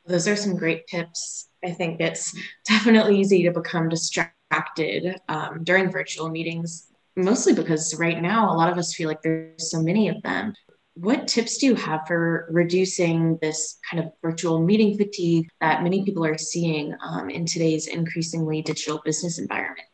Those 0.06 0.28
are 0.28 0.36
some 0.36 0.56
great 0.56 0.88
tips. 0.88 1.50
I 1.64 1.72
think 1.72 2.00
it's 2.02 2.36
definitely 2.68 3.20
easy 3.20 3.44
to 3.44 3.52
become 3.52 3.90
distracted 3.90 5.20
um, 5.30 5.64
during 5.64 5.92
virtual 5.92 6.30
meetings, 6.30 6.92
mostly 7.16 7.54
because 7.54 7.96
right 7.96 8.22
now 8.22 8.52
a 8.52 8.56
lot 8.56 8.72
of 8.72 8.78
us 8.78 8.94
feel 8.94 9.08
like 9.08 9.22
there's 9.22 9.72
so 9.72 9.82
many 9.82 10.10
of 10.10 10.22
them. 10.24 10.54
What 10.96 11.28
tips 11.28 11.58
do 11.58 11.66
you 11.66 11.76
have 11.76 12.02
for 12.06 12.48
reducing 12.52 13.40
this 13.42 13.80
kind 13.90 14.04
of 14.04 14.12
virtual 14.22 14.60
meeting 14.60 14.96
fatigue 14.96 15.48
that 15.60 15.82
many 15.82 16.04
people 16.04 16.24
are 16.24 16.38
seeing 16.38 16.94
um, 17.04 17.30
in 17.32 17.46
today's 17.46 17.88
increasingly 17.88 18.62
digital 18.62 19.02
business 19.04 19.40
environment? 19.40 19.88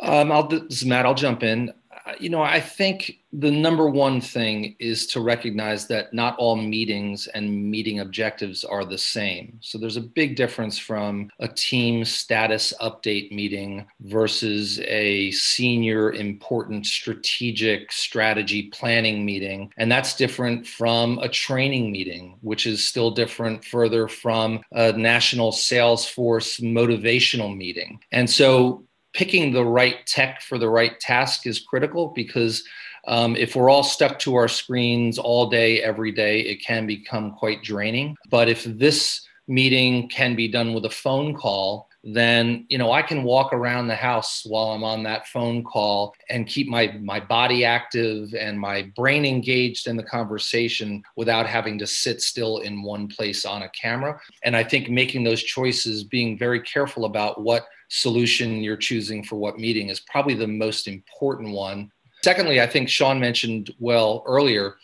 Um, 0.00 0.32
I'll, 0.32 0.46
this 0.48 0.62
is 0.82 0.86
Matt. 0.86 1.04
I'll 1.04 1.14
jump 1.14 1.42
in. 1.42 1.72
You 2.18 2.30
know, 2.30 2.42
I 2.42 2.60
think 2.60 3.18
the 3.32 3.50
number 3.50 3.88
one 3.88 4.20
thing 4.20 4.74
is 4.78 5.06
to 5.08 5.20
recognize 5.20 5.86
that 5.88 6.14
not 6.14 6.36
all 6.38 6.56
meetings 6.56 7.26
and 7.28 7.70
meeting 7.70 8.00
objectives 8.00 8.64
are 8.64 8.84
the 8.84 8.96
same. 8.96 9.58
So 9.60 9.76
there's 9.76 9.98
a 9.98 10.02
big 10.02 10.34
difference 10.34 10.78
from 10.78 11.30
a 11.38 11.48
team 11.48 12.04
status 12.04 12.72
update 12.80 13.30
meeting 13.30 13.86
versus 14.00 14.80
a 14.80 15.30
senior 15.32 16.12
important 16.12 16.86
strategic 16.86 17.92
strategy 17.92 18.70
planning 18.72 19.24
meeting. 19.24 19.70
And 19.76 19.92
that's 19.92 20.16
different 20.16 20.66
from 20.66 21.18
a 21.18 21.28
training 21.28 21.92
meeting, 21.92 22.38
which 22.40 22.66
is 22.66 22.86
still 22.86 23.10
different 23.10 23.64
further 23.64 24.08
from 24.08 24.60
a 24.72 24.92
national 24.92 25.52
sales 25.52 26.08
force 26.08 26.60
motivational 26.60 27.54
meeting. 27.54 28.00
And 28.10 28.28
so 28.28 28.87
picking 29.14 29.52
the 29.52 29.64
right 29.64 30.06
tech 30.06 30.42
for 30.42 30.58
the 30.58 30.68
right 30.68 30.98
task 31.00 31.46
is 31.46 31.60
critical 31.60 32.08
because 32.08 32.64
um, 33.06 33.36
if 33.36 33.56
we're 33.56 33.70
all 33.70 33.82
stuck 33.82 34.18
to 34.20 34.34
our 34.34 34.48
screens 34.48 35.18
all 35.18 35.48
day, 35.48 35.82
every 35.82 36.12
day, 36.12 36.40
it 36.40 36.62
can 36.64 36.86
become 36.86 37.32
quite 37.32 37.62
draining. 37.62 38.16
But 38.30 38.48
if 38.48 38.64
this 38.64 39.26
meeting 39.46 40.08
can 40.08 40.36
be 40.36 40.46
done 40.46 40.74
with 40.74 40.84
a 40.84 40.90
phone 40.90 41.34
call, 41.34 41.87
then 42.04 42.64
you 42.68 42.78
know 42.78 42.92
I 42.92 43.02
can 43.02 43.24
walk 43.24 43.52
around 43.52 43.88
the 43.88 43.94
house 43.94 44.42
while 44.46 44.68
I'm 44.68 44.84
on 44.84 45.02
that 45.02 45.26
phone 45.26 45.64
call 45.64 46.14
and 46.30 46.46
keep 46.46 46.68
my 46.68 46.96
my 47.02 47.18
body 47.18 47.64
active 47.64 48.34
and 48.34 48.58
my 48.58 48.90
brain 48.94 49.24
engaged 49.24 49.88
in 49.88 49.96
the 49.96 50.02
conversation 50.02 51.02
without 51.16 51.46
having 51.46 51.78
to 51.78 51.86
sit 51.86 52.22
still 52.22 52.58
in 52.58 52.82
one 52.82 53.08
place 53.08 53.44
on 53.44 53.62
a 53.62 53.68
camera. 53.70 54.18
And 54.44 54.56
I 54.56 54.62
think 54.62 54.88
making 54.88 55.24
those 55.24 55.42
choices, 55.42 56.04
being 56.04 56.38
very 56.38 56.60
careful 56.60 57.04
about 57.04 57.42
what 57.42 57.66
solution 57.88 58.62
you're 58.62 58.76
choosing 58.76 59.24
for 59.24 59.36
what 59.36 59.58
meeting 59.58 59.88
is 59.88 60.00
probably 60.00 60.34
the 60.34 60.46
most 60.46 60.86
important 60.86 61.52
one. 61.52 61.90
Secondly, 62.22 62.60
I 62.60 62.66
think 62.66 62.88
Shaun 62.88 63.18
mentioned 63.18 63.74
well 63.78 64.22
earlier 64.26 64.76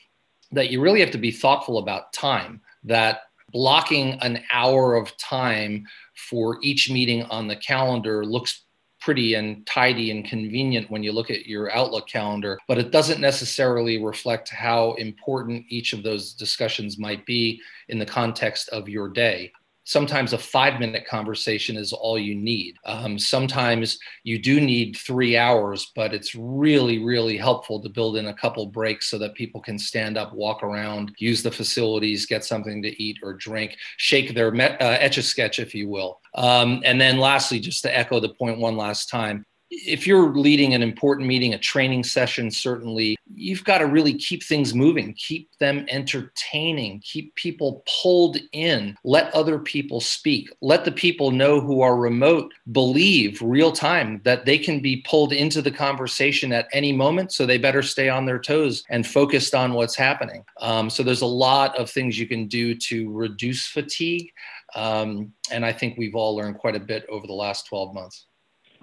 that 0.52 0.70
you 0.70 0.80
really 0.80 1.00
have 1.00 1.10
to 1.10 1.18
be 1.18 1.30
thoughtful 1.30 1.78
about 1.78 2.12
time, 2.12 2.60
that 2.84 3.22
blocking 3.54 4.14
an 4.20 4.42
hour 4.52 4.96
of 4.96 5.16
time 5.16 5.86
for 6.28 6.58
each 6.60 6.90
meeting 6.90 7.22
on 7.24 7.48
the 7.48 7.56
calendar 7.56 8.26
looks 8.26 8.64
pretty 9.00 9.34
and 9.34 9.64
tidy 9.66 10.10
and 10.10 10.24
convenient 10.24 10.90
when 10.90 11.02
you 11.02 11.12
look 11.12 11.30
at 11.30 11.46
your 11.46 11.70
Outlook 11.72 12.08
calendar, 12.08 12.58
but 12.66 12.78
it 12.78 12.90
doesn't 12.90 13.20
necessarily 13.20 14.02
reflect 14.02 14.48
how 14.48 14.94
important 14.94 15.64
each 15.68 15.92
of 15.92 16.02
those 16.02 16.34
discussions 16.34 16.98
might 16.98 17.24
be 17.26 17.60
in 17.88 17.98
the 17.98 18.06
context 18.06 18.68
of 18.70 18.88
your 18.88 19.08
day. 19.08 19.52
Sometimes 19.84 20.32
a 20.32 20.38
five 20.38 20.80
minute 20.80 21.06
conversation 21.06 21.76
is 21.76 21.92
all 21.92 22.18
you 22.18 22.34
need. 22.34 22.76
Um, 22.84 23.18
sometimes 23.18 23.98
you 24.22 24.38
do 24.38 24.60
need 24.60 24.96
three 24.96 25.36
hours, 25.36 25.92
but 25.94 26.12
it's 26.12 26.34
really, 26.34 27.04
really 27.04 27.36
helpful 27.36 27.80
to 27.80 27.88
build 27.88 28.16
in 28.16 28.26
a 28.26 28.34
couple 28.34 28.66
breaks 28.66 29.08
so 29.08 29.18
that 29.18 29.34
people 29.34 29.60
can 29.60 29.78
stand 29.78 30.16
up, 30.16 30.34
walk 30.34 30.62
around, 30.62 31.14
use 31.18 31.42
the 31.42 31.50
facilities, 31.50 32.26
get 32.26 32.44
something 32.44 32.82
to 32.82 33.02
eat 33.02 33.18
or 33.22 33.34
drink, 33.34 33.76
shake 33.98 34.34
their 34.34 34.54
uh, 34.54 34.76
etch 34.80 35.18
a 35.18 35.22
sketch, 35.22 35.58
if 35.58 35.74
you 35.74 35.88
will. 35.88 36.20
Um, 36.34 36.82
and 36.84 37.00
then 37.00 37.18
lastly, 37.18 37.60
just 37.60 37.82
to 37.82 37.96
echo 37.96 38.20
the 38.20 38.30
point 38.30 38.58
one 38.58 38.76
last 38.76 39.08
time, 39.08 39.44
if 39.86 40.06
you're 40.06 40.30
leading 40.30 40.74
an 40.74 40.82
important 40.82 41.26
meeting, 41.28 41.54
a 41.54 41.58
training 41.58 42.04
session, 42.04 42.50
certainly, 42.50 43.16
you've 43.34 43.64
got 43.64 43.78
to 43.78 43.86
really 43.86 44.14
keep 44.14 44.42
things 44.42 44.74
moving, 44.74 45.14
keep 45.14 45.50
them 45.58 45.86
entertaining, 45.88 47.00
keep 47.04 47.34
people 47.34 47.82
pulled 48.02 48.38
in, 48.52 48.96
let 49.04 49.34
other 49.34 49.58
people 49.58 50.00
speak, 50.00 50.50
let 50.60 50.84
the 50.84 50.92
people 50.92 51.30
know 51.30 51.60
who 51.60 51.80
are 51.80 51.96
remote 51.96 52.52
believe 52.72 53.40
real 53.42 53.72
time 53.72 54.20
that 54.24 54.44
they 54.44 54.58
can 54.58 54.80
be 54.80 55.02
pulled 55.08 55.32
into 55.32 55.60
the 55.60 55.70
conversation 55.70 56.52
at 56.52 56.68
any 56.72 56.92
moment. 56.92 57.32
So 57.32 57.46
they 57.46 57.58
better 57.58 57.82
stay 57.82 58.08
on 58.08 58.26
their 58.26 58.38
toes 58.38 58.84
and 58.90 59.06
focused 59.06 59.54
on 59.54 59.74
what's 59.74 59.96
happening. 59.96 60.44
Um, 60.60 60.88
so 60.90 61.02
there's 61.02 61.22
a 61.22 61.26
lot 61.26 61.76
of 61.78 61.90
things 61.90 62.18
you 62.18 62.26
can 62.26 62.46
do 62.46 62.74
to 62.74 63.12
reduce 63.12 63.66
fatigue. 63.66 64.30
Um, 64.74 65.32
and 65.50 65.64
I 65.64 65.72
think 65.72 65.96
we've 65.96 66.14
all 66.14 66.34
learned 66.36 66.58
quite 66.58 66.76
a 66.76 66.80
bit 66.80 67.06
over 67.08 67.26
the 67.26 67.32
last 67.32 67.66
12 67.66 67.94
months. 67.94 68.26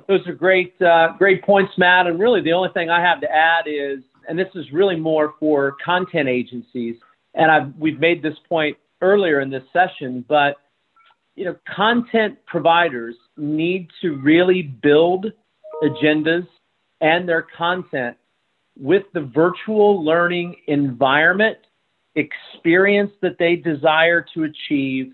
Those 0.07 0.25
are 0.27 0.33
great, 0.33 0.79
uh, 0.81 1.13
great 1.17 1.43
points, 1.43 1.73
Matt. 1.77 2.07
And 2.07 2.19
really, 2.19 2.41
the 2.41 2.53
only 2.53 2.69
thing 2.73 2.89
I 2.89 3.01
have 3.01 3.21
to 3.21 3.31
add 3.31 3.65
is, 3.67 3.99
and 4.27 4.37
this 4.37 4.49
is 4.55 4.65
really 4.71 4.95
more 4.95 5.33
for 5.39 5.75
content 5.83 6.29
agencies, 6.29 6.95
and 7.33 7.49
I've, 7.51 7.75
we've 7.77 7.99
made 7.99 8.21
this 8.21 8.35
point 8.47 8.77
earlier 9.01 9.41
in 9.41 9.49
this 9.49 9.63
session, 9.73 10.23
but 10.27 10.57
you 11.35 11.45
know, 11.45 11.55
content 11.75 12.37
providers 12.45 13.15
need 13.37 13.87
to 14.01 14.17
really 14.17 14.61
build 14.61 15.27
agendas 15.81 16.45
and 16.99 17.27
their 17.27 17.47
content 17.57 18.17
with 18.77 19.03
the 19.13 19.21
virtual 19.21 20.03
learning 20.03 20.55
environment 20.67 21.57
experience 22.15 23.11
that 23.21 23.37
they 23.39 23.55
desire 23.55 24.25
to 24.33 24.43
achieve 24.43 25.13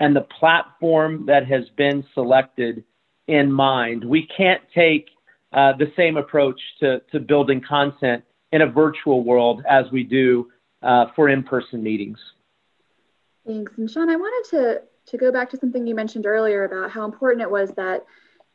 and 0.00 0.14
the 0.14 0.26
platform 0.38 1.26
that 1.26 1.46
has 1.46 1.64
been 1.76 2.04
selected 2.14 2.84
in 3.28 3.50
mind. 3.50 4.04
We 4.04 4.26
can't 4.26 4.62
take 4.74 5.08
uh, 5.52 5.72
the 5.72 5.92
same 5.96 6.16
approach 6.16 6.60
to, 6.80 7.00
to 7.12 7.20
building 7.20 7.60
content 7.66 8.24
in 8.52 8.62
a 8.62 8.66
virtual 8.66 9.24
world 9.24 9.62
as 9.68 9.86
we 9.90 10.04
do 10.04 10.50
uh, 10.82 11.06
for 11.14 11.28
in 11.28 11.42
person 11.42 11.82
meetings. 11.82 12.18
Thanks. 13.46 13.72
And 13.76 13.90
Shaun, 13.90 14.10
I 14.10 14.16
wanted 14.16 14.50
to, 14.50 14.82
to 15.10 15.18
go 15.18 15.32
back 15.32 15.50
to 15.50 15.56
something 15.56 15.86
you 15.86 15.94
mentioned 15.94 16.26
earlier 16.26 16.64
about 16.64 16.90
how 16.90 17.04
important 17.04 17.42
it 17.42 17.50
was 17.50 17.70
that 17.72 18.04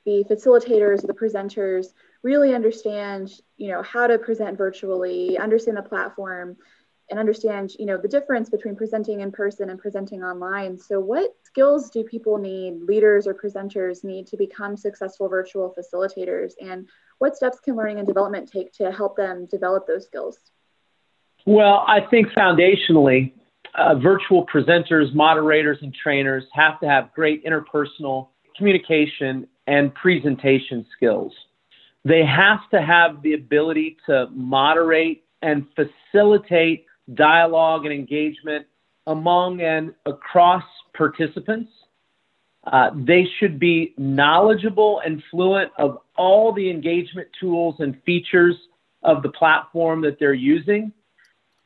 the 0.05 0.23
facilitators, 0.29 1.05
the 1.05 1.13
presenters 1.13 1.87
really 2.23 2.53
understand, 2.53 3.31
you 3.57 3.69
know, 3.69 3.81
how 3.81 4.07
to 4.07 4.17
present 4.17 4.57
virtually, 4.57 5.37
understand 5.37 5.77
the 5.77 5.81
platform, 5.81 6.57
and 7.11 7.19
understand 7.19 7.73
you 7.77 7.85
know 7.85 7.97
the 7.97 8.07
difference 8.07 8.49
between 8.49 8.75
presenting 8.75 9.19
in 9.19 9.31
person 9.31 9.69
and 9.69 9.79
presenting 9.79 10.23
online. 10.23 10.77
So 10.77 10.99
what 10.99 11.35
skills 11.43 11.91
do 11.91 12.03
people 12.03 12.37
need 12.37 12.81
leaders 12.81 13.27
or 13.27 13.35
presenters 13.35 14.03
need 14.03 14.25
to 14.27 14.37
become 14.37 14.75
successful 14.75 15.29
virtual 15.29 15.75
facilitators? 15.77 16.53
And 16.59 16.87
what 17.19 17.35
steps 17.35 17.59
can 17.59 17.75
learning 17.75 17.99
and 17.99 18.07
development 18.07 18.49
take 18.51 18.71
to 18.73 18.91
help 18.91 19.15
them 19.15 19.45
develop 19.51 19.85
those 19.85 20.05
skills? 20.05 20.39
Well 21.45 21.83
i 21.87 21.99
think 22.09 22.29
foundationally 22.29 23.33
uh, 23.75 23.95
virtual 23.95 24.45
presenters 24.47 25.13
moderators 25.13 25.77
and 25.81 25.93
trainers 25.93 26.43
have 26.53 26.79
to 26.81 26.87
have 26.87 27.13
great 27.13 27.45
interpersonal 27.45 28.29
communication 28.57 29.47
and 29.67 29.93
presentation 29.95 30.85
skills. 30.95 31.33
They 32.03 32.25
have 32.25 32.59
to 32.71 32.81
have 32.81 33.21
the 33.21 33.33
ability 33.33 33.97
to 34.07 34.27
moderate 34.31 35.23
and 35.41 35.65
facilitate 35.75 36.85
dialogue 37.15 37.85
and 37.85 37.93
engagement 37.93 38.65
among 39.07 39.61
and 39.61 39.93
across 40.05 40.63
participants. 40.95 41.71
Uh, 42.65 42.91
they 42.93 43.27
should 43.39 43.59
be 43.59 43.93
knowledgeable 43.97 45.01
and 45.03 45.23
fluent 45.31 45.71
of 45.79 45.97
all 46.15 46.53
the 46.53 46.69
engagement 46.69 47.27
tools 47.39 47.75
and 47.79 47.99
features 48.03 48.55
of 49.03 49.23
the 49.23 49.29
platform 49.29 50.01
that 50.01 50.19
they're 50.19 50.33
using. 50.33 50.91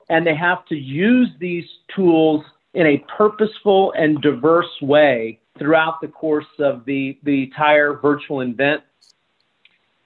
And 0.09 0.25
they 0.25 0.35
have 0.35 0.65
to 0.67 0.75
use 0.75 1.29
these 1.39 1.65
tools 1.93 2.45
in 2.73 2.85
a 2.85 3.03
purposeful 3.17 3.93
and 3.97 4.21
diverse 4.21 4.81
way 4.81 5.39
throughout 5.57 5.99
the 6.01 6.07
course 6.07 6.45
of 6.59 6.85
the, 6.85 7.17
the 7.23 7.43
entire 7.43 7.93
virtual 7.93 8.41
event. 8.41 8.83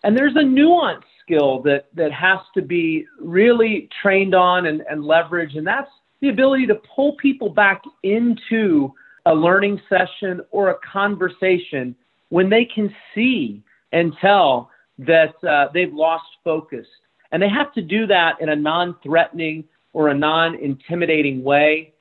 And 0.03 0.17
there's 0.17 0.35
a 0.35 0.43
nuance 0.43 1.05
skill 1.29 1.61
that 1.61 1.85
that 1.93 2.11
has 2.11 2.39
to 2.55 2.61
be 2.61 3.05
really 3.19 3.89
trained 4.01 4.33
on 4.33 4.65
and, 4.65 4.81
and 4.89 5.03
leveraged, 5.03 5.57
and 5.57 5.65
that's 5.65 5.91
the 6.21 6.29
ability 6.29 6.67
to 6.67 6.75
pull 6.95 7.15
people 7.17 7.49
back 7.49 7.81
into 8.03 8.93
a 9.25 9.33
learning 9.33 9.79
session 9.87 10.41
or 10.51 10.69
a 10.69 10.75
conversation 10.91 11.95
when 12.29 12.49
they 12.49 12.65
can 12.65 12.93
see 13.13 13.61
and 13.91 14.13
tell 14.19 14.69
that 14.97 15.33
uh, 15.43 15.67
they've 15.73 15.93
lost 15.93 16.25
focus. 16.43 16.85
And 17.31 17.41
they 17.41 17.49
have 17.49 17.73
to 17.73 17.81
do 17.81 18.07
that 18.07 18.41
in 18.41 18.49
a 18.49 18.55
non 18.55 18.95
threatening 19.03 19.63
or 19.93 20.09
a 20.09 20.15
non 20.15 20.55
intimidating 20.55 21.43
way. 21.43 21.93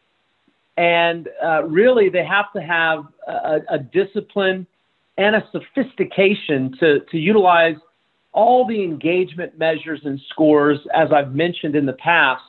And 0.77 1.29
uh, 1.43 1.65
really, 1.65 2.09
they 2.09 2.25
have 2.25 2.53
to 2.55 2.63
have 2.63 3.05
a, 3.27 3.61
a 3.71 3.79
discipline 3.79 4.67
and 5.17 5.35
a 5.35 5.43
sophistication 5.51 6.77
to, 6.79 7.01
to 7.11 7.19
utilize 7.19 7.75
all 8.33 8.67
the 8.67 8.83
engagement 8.83 9.59
measures 9.59 10.01
and 10.05 10.21
scores, 10.29 10.79
as 10.95 11.09
I've 11.13 11.35
mentioned 11.35 11.75
in 11.75 11.87
the 11.87 11.95
past, 11.95 12.43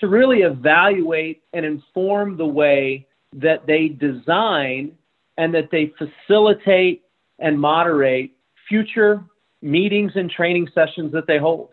to 0.00 0.08
really 0.08 0.42
evaluate 0.42 1.42
and 1.52 1.64
inform 1.64 2.36
the 2.36 2.46
way 2.46 3.06
that 3.34 3.66
they 3.66 3.88
design 3.88 4.92
and 5.36 5.54
that 5.54 5.70
they 5.70 5.92
facilitate 5.98 7.02
and 7.38 7.60
moderate 7.60 8.32
future 8.68 9.22
meetings 9.62 10.12
and 10.14 10.30
training 10.30 10.68
sessions 10.74 11.12
that 11.12 11.26
they 11.26 11.38
hold. 11.38 11.70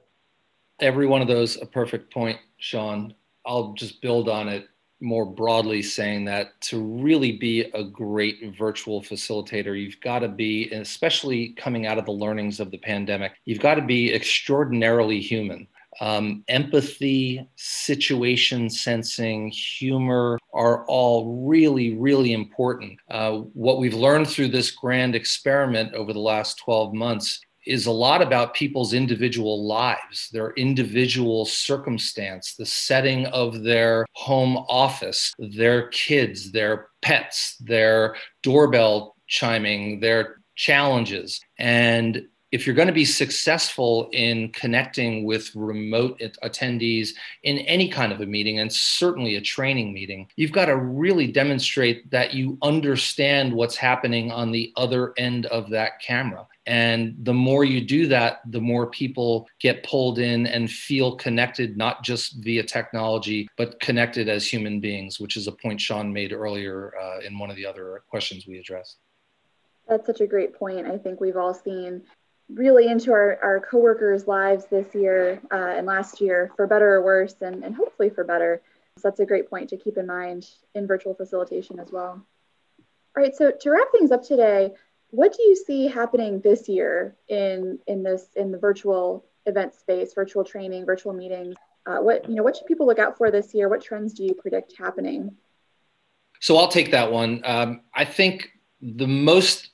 Every 0.80 1.08
one 1.08 1.21
of 1.21 1.28
those 1.28 1.62
a 1.62 1.65
perfect 1.65 2.13
point, 2.13 2.38
Shaun. 2.58 3.13
I'll 3.45 3.73
just 3.73 4.02
build 4.02 4.30
on 4.30 4.50
it 4.50 4.67
more 4.99 5.25
broadly 5.25 5.81
saying 5.81 6.25
that 6.25 6.60
to 6.62 6.81
really 6.81 7.33
be 7.33 7.62
a 7.73 7.83
great 7.83 8.55
virtual 8.57 9.01
facilitator, 9.01 9.79
you've 9.79 9.99
got 10.01 10.19
to 10.19 10.27
be, 10.27 10.69
especially 10.71 11.49
coming 11.49 11.86
out 11.86 11.97
of 11.97 12.05
the 12.05 12.12
learnings 12.12 12.60
of 12.60 12.71
the 12.71 12.77
pandemic, 12.77 13.33
you've 13.45 13.60
got 13.60 13.75
to 13.75 13.81
be 13.81 14.13
extraordinarily 14.13 15.19
human. 15.19 15.67
Um, 15.99 16.43
empathy, 16.47 17.47
situation 17.55 18.69
sensing, 18.69 19.49
humor 19.49 20.38
are 20.53 20.86
all 20.86 21.47
really, 21.47 21.95
really 21.95 22.33
important. 22.33 22.99
Uh, 23.10 23.39
what 23.53 23.79
we've 23.79 23.95
learned 23.95 24.27
through 24.27 24.49
this 24.49 24.69
grand 24.69 25.15
experiment 25.15 25.95
over 25.95 26.13
the 26.13 26.19
last 26.19 26.60
12 26.60 26.93
months 26.93 27.39
is 27.67 27.86
a 27.86 27.91
lot 27.91 28.21
about 28.21 28.53
people's 28.53 28.93
individual 28.93 29.65
lives, 29.65 30.30
their 30.32 30.51
individual 30.51 31.45
circumstance, 31.45 32.56
the 32.56 32.65
setting 32.65 33.25
of 33.27 33.63
their 33.63 34.06
home 34.13 34.58
office, 34.69 35.34
their 35.38 35.89
kids, 35.89 36.51
their 36.51 36.88
pets, 37.01 37.58
their 37.60 38.15
doorbell 38.41 39.15
chiming, 39.27 39.99
their 39.99 40.38
challenges. 40.56 41.39
And 41.60 42.27
if 42.51 42.65
you're 42.65 42.75
going 42.75 42.88
to 42.88 42.93
be 42.93 43.06
successful 43.06 44.10
in 44.13 44.49
connecting 44.53 45.25
with 45.25 45.53
remote 45.53 46.19
attendees 46.43 47.10
in 47.43 47.58
any 47.60 47.89
kind 47.89 48.13
of 48.13 48.21
a 48.21 48.25
meeting 48.25 48.60
and 48.60 48.71
certainly 48.71 49.36
a 49.36 49.41
training 49.41 49.93
meeting, 49.93 50.27
you've 50.38 50.53
got 50.53 50.65
to 50.65 50.77
really 50.77 51.27
demonstrate 51.27 52.10
that 52.10 52.34
you 52.34 52.58
understand 52.62 53.51
what's 53.51 53.75
happening 53.75 54.32
on 54.32 54.51
the 54.51 54.71
other 54.77 55.13
end 55.17 55.45
of 55.47 55.69
that 55.71 55.99
camera. 56.01 56.47
And 56.67 57.15
the 57.23 57.34
more 57.34 57.63
you 57.63 57.80
do 57.80 58.08
that, 58.08 58.41
the 58.45 58.60
more 58.60 58.88
people 58.88 59.47
get 59.60 59.84
pulled 59.84 60.19
in 60.19 60.45
and 60.45 60.69
feel 60.69 61.15
connected, 61.15 61.77
not 61.77 62.03
just 62.03 62.43
via 62.43 62.62
technology, 62.62 63.47
but 63.58 63.80
connected 63.80 64.27
as 64.27 64.45
human 64.45 64.82
beings, 64.82 65.17
which 65.17 65.38
is 65.38 65.47
a 65.47 65.51
point 65.53 65.80
Shaun 65.80 66.12
made 66.12 66.34
earlier 66.34 66.93
uh, 67.01 67.19
in 67.25 67.39
one 67.39 67.49
of 67.49 67.56
the 67.56 67.65
other 67.65 68.03
questions 68.10 68.45
we 68.45 68.60
addressed. 68.60 68.97
That's 69.88 70.06
such 70.06 70.19
a 70.19 70.27
great 70.27 70.53
point. 70.53 70.86
I 70.86 70.97
think 70.97 71.21
we've 71.21 71.38
all 71.38 71.53
seen 71.53 72.03
really 72.49 72.89
into 72.89 73.13
our, 73.13 73.39
our 73.41 73.62
coworkers' 73.62 74.27
lives 74.27 74.65
this 74.65 74.93
year 74.93 75.41
uh, 75.51 75.73
and 75.77 75.88
last 75.88 76.19
year, 76.19 76.51
for 76.58 76.67
better 76.67 76.95
or 76.95 77.01
worse, 77.01 77.36
and, 77.39 77.63
and 77.63 77.75
hopefully 77.75 78.10
for 78.10 78.25
better. 78.25 78.62
So 78.97 79.08
that's 79.08 79.21
a 79.21 79.25
great 79.25 79.49
point 79.49 79.69
to 79.69 79.77
keep 79.77 79.97
in 79.97 80.06
mind 80.06 80.49
in 80.75 80.86
virtual 80.86 81.13
facilitation 81.13 81.80
as 81.80 81.91
well. 81.93 82.25
All 83.15 83.23
right, 83.23 83.34
so 83.34 83.51
to 83.51 83.71
wrap 83.71 83.88
things 83.93 84.12
up 84.12 84.23
today, 84.23 84.73
what 85.09 85.33
do 85.33 85.43
you 85.43 85.55
see 85.55 85.87
happening 85.87 86.41
this 86.41 86.67
year 86.67 87.15
in 87.27 87.79
in 87.87 88.03
this 88.03 88.27
in 88.35 88.51
the 88.51 88.57
virtual 88.57 89.25
event 89.45 89.73
space, 89.73 90.13
virtual 90.13 90.43
training, 90.43 90.85
virtual 90.85 91.13
meetings? 91.13 91.55
Uh, 91.85 91.97
what 91.97 92.27
you 92.27 92.35
know, 92.35 92.43
what 92.43 92.55
should 92.55 92.67
people 92.67 92.85
look 92.85 92.99
out 92.99 93.17
for 93.17 93.31
this 93.31 93.53
year? 93.53 93.69
What 93.69 93.81
trends 93.81 94.13
do 94.13 94.23
you 94.23 94.33
predict 94.33 94.77
happening? 94.77 95.35
So 96.39 96.57
I'll 96.57 96.67
take 96.67 96.91
that 96.91 97.11
one. 97.11 97.41
Um, 97.45 97.81
I 97.95 98.05
think 98.05 98.49
the 98.81 99.07
most 99.07 99.71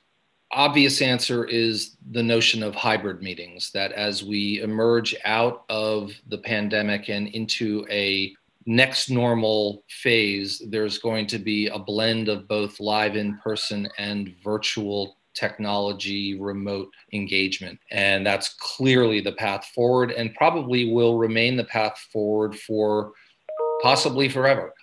obvious 0.52 1.02
answer 1.02 1.46
is 1.46 1.98
the 2.12 2.24
notion 2.24 2.62
of 2.62 2.76
hybrid 2.76 3.22
meetings, 3.22 3.72
that 3.72 3.92
as 3.92 4.24
we 4.24 4.62
emerge 4.62 5.16
out 5.26 5.66
of 5.68 6.14
the 6.28 6.38
pandemic 6.38 7.10
and 7.10 7.28
into 7.30 7.86
a 7.90 8.34
next 8.66 9.10
normal 9.10 9.84
phase, 9.90 10.62
there's 10.70 11.00
going 11.00 11.28
to 11.28 11.40
be 11.40 11.68
a 11.68 11.80
blend 11.80 12.30
of 12.30 12.48
both 12.48 12.80
live 12.80 13.16
in 13.16 13.38
person 13.40 13.90
and 13.98 14.36
virtual 14.44 15.18
technology 15.34 16.40
remote 16.40 16.90
engagement. 17.12 17.80
And 17.92 18.26
that's 18.26 18.56
clearly 18.60 19.22
the 19.22 19.32
path 19.34 19.66
forward 19.74 20.12
and 20.12 20.34
probably 20.36 20.92
will 20.92 21.18
remain 21.18 21.58
the 21.58 21.64
path 21.64 21.98
forward 22.12 22.56
for 22.56 23.14
possibly 23.82 24.30
forever. 24.30 24.74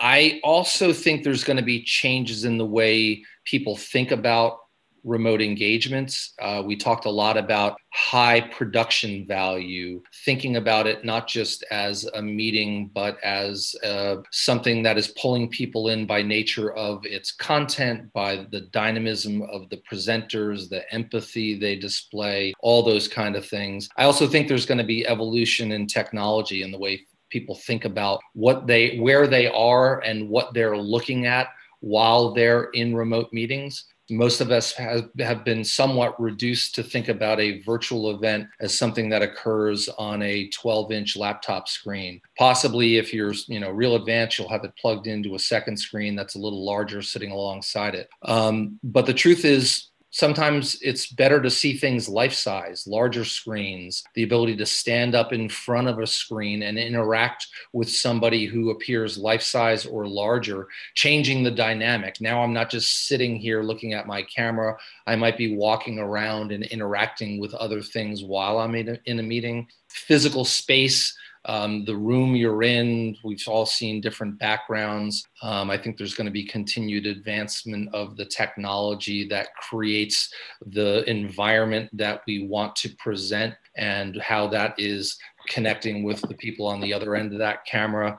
I 0.00 0.40
also 0.42 0.92
think 0.92 1.22
there's 1.22 1.44
going 1.44 1.58
to 1.58 1.62
be 1.62 1.84
changes 1.84 2.44
in 2.44 2.58
the 2.58 2.66
way 2.66 3.22
people 3.44 3.76
think 3.76 4.10
about 4.10 4.58
remote 5.04 5.42
engagements. 5.42 6.34
Uh, 6.40 6.62
we 6.64 6.76
talked 6.76 7.06
a 7.06 7.10
lot 7.10 7.36
about 7.36 7.76
high 7.92 8.40
production 8.40 9.26
value, 9.26 10.02
thinking 10.24 10.56
about 10.56 10.86
it 10.86 11.04
not 11.04 11.26
just 11.26 11.64
as 11.70 12.04
a 12.14 12.22
meeting, 12.22 12.90
but 12.94 13.18
as 13.22 13.74
uh, 13.84 14.16
something 14.30 14.82
that 14.82 14.96
is 14.96 15.08
pulling 15.20 15.48
people 15.48 15.88
in 15.88 16.06
by 16.06 16.22
nature 16.22 16.72
of 16.74 17.04
its 17.04 17.32
content, 17.32 18.12
by 18.12 18.46
the 18.50 18.62
dynamism 18.72 19.42
of 19.42 19.68
the 19.70 19.82
presenters, 19.90 20.68
the 20.68 20.90
empathy 20.92 21.58
they 21.58 21.76
display, 21.76 22.54
all 22.60 22.82
those 22.82 23.08
kind 23.08 23.36
of 23.36 23.44
things. 23.46 23.88
I 23.96 24.04
also 24.04 24.26
think 24.26 24.48
there's 24.48 24.66
going 24.66 24.78
to 24.78 24.84
be 24.84 25.06
evolution 25.06 25.72
in 25.72 25.86
technology 25.86 26.62
and 26.62 26.72
the 26.72 26.78
way 26.78 27.06
people 27.28 27.54
think 27.54 27.86
about 27.86 28.20
what 28.34 28.66
they 28.66 28.98
where 28.98 29.26
they 29.26 29.48
are 29.48 30.00
and 30.00 30.28
what 30.28 30.52
they're 30.52 30.76
looking 30.76 31.26
at 31.26 31.48
while 31.80 32.32
they're 32.32 32.64
in 32.74 32.94
remote 32.94 33.32
meetings 33.32 33.86
most 34.10 34.40
of 34.40 34.50
us 34.50 34.72
have, 34.72 35.08
have 35.18 35.44
been 35.44 35.64
somewhat 35.64 36.20
reduced 36.20 36.74
to 36.74 36.82
think 36.82 37.08
about 37.08 37.40
a 37.40 37.60
virtual 37.62 38.10
event 38.10 38.48
as 38.60 38.76
something 38.76 39.08
that 39.08 39.22
occurs 39.22 39.88
on 39.98 40.22
a 40.22 40.48
12 40.48 40.92
inch 40.92 41.16
laptop 41.16 41.68
screen. 41.68 42.20
Possibly 42.38 42.96
if 42.96 43.14
you're 43.14 43.34
you 43.46 43.60
know 43.60 43.70
real 43.70 43.94
advanced 43.94 44.38
you'll 44.38 44.48
have 44.48 44.64
it 44.64 44.76
plugged 44.80 45.06
into 45.06 45.34
a 45.34 45.38
second 45.38 45.76
screen 45.76 46.16
that's 46.16 46.34
a 46.34 46.38
little 46.38 46.64
larger 46.64 47.02
sitting 47.02 47.30
alongside 47.30 47.94
it. 47.94 48.08
Um, 48.22 48.78
but 48.82 49.06
the 49.06 49.14
truth 49.14 49.44
is 49.44 49.91
sometimes 50.12 50.78
it's 50.82 51.06
better 51.06 51.40
to 51.40 51.50
see 51.50 51.76
things 51.76 52.08
life 52.08 52.34
size, 52.34 52.86
larger 52.86 53.24
screens, 53.24 54.04
the 54.14 54.22
ability 54.22 54.56
to 54.56 54.66
stand 54.66 55.14
up 55.14 55.32
in 55.32 55.48
front 55.48 55.88
of 55.88 55.98
a 55.98 56.06
screen 56.06 56.62
and 56.62 56.78
interact 56.78 57.48
with 57.72 57.90
somebody 57.90 58.44
who 58.44 58.70
appears 58.70 59.18
life 59.18 59.42
size 59.42 59.86
or 59.86 60.06
larger, 60.06 60.68
changing 60.94 61.42
the 61.42 61.50
dynamic. 61.50 62.20
Now 62.20 62.42
I'm 62.42 62.52
not 62.52 62.70
just 62.70 63.08
sitting 63.08 63.36
here 63.36 63.62
looking 63.62 63.94
at 63.94 64.06
my 64.06 64.22
camera, 64.22 64.76
I 65.06 65.16
might 65.16 65.38
be 65.38 65.56
walking 65.56 65.98
around 65.98 66.52
and 66.52 66.64
interacting 66.64 67.40
with 67.40 67.54
other 67.54 67.80
things 67.80 68.22
while 68.22 68.58
I'm 68.58 68.74
in 68.74 68.88
a, 68.90 68.98
in 69.06 69.18
a 69.18 69.22
meeting. 69.22 69.66
Physical 69.88 70.44
space 70.44 71.16
um, 71.46 71.84
the 71.84 71.96
room 71.96 72.36
you're 72.36 72.62
in. 72.62 73.16
We've 73.24 73.42
all 73.46 73.66
seen 73.66 74.00
different 74.00 74.38
backgrounds. 74.38 75.26
Um, 75.42 75.70
I 75.70 75.78
think 75.78 75.96
there's 75.96 76.14
going 76.14 76.26
to 76.26 76.32
be 76.32 76.44
continued 76.44 77.06
advancement 77.06 77.92
of 77.94 78.16
the 78.16 78.24
technology 78.24 79.26
that 79.28 79.54
creates 79.56 80.32
the 80.66 81.08
environment 81.10 81.90
that 81.94 82.22
we 82.26 82.46
want 82.46 82.76
to 82.76 82.90
present 82.96 83.54
and 83.76 84.20
how 84.20 84.46
that 84.48 84.74
is 84.78 85.16
connecting 85.48 86.04
with 86.04 86.20
the 86.22 86.34
people 86.34 86.66
on 86.66 86.80
the 86.80 86.92
other 86.92 87.16
end 87.16 87.32
of 87.32 87.38
that 87.38 87.64
camera. 87.66 88.16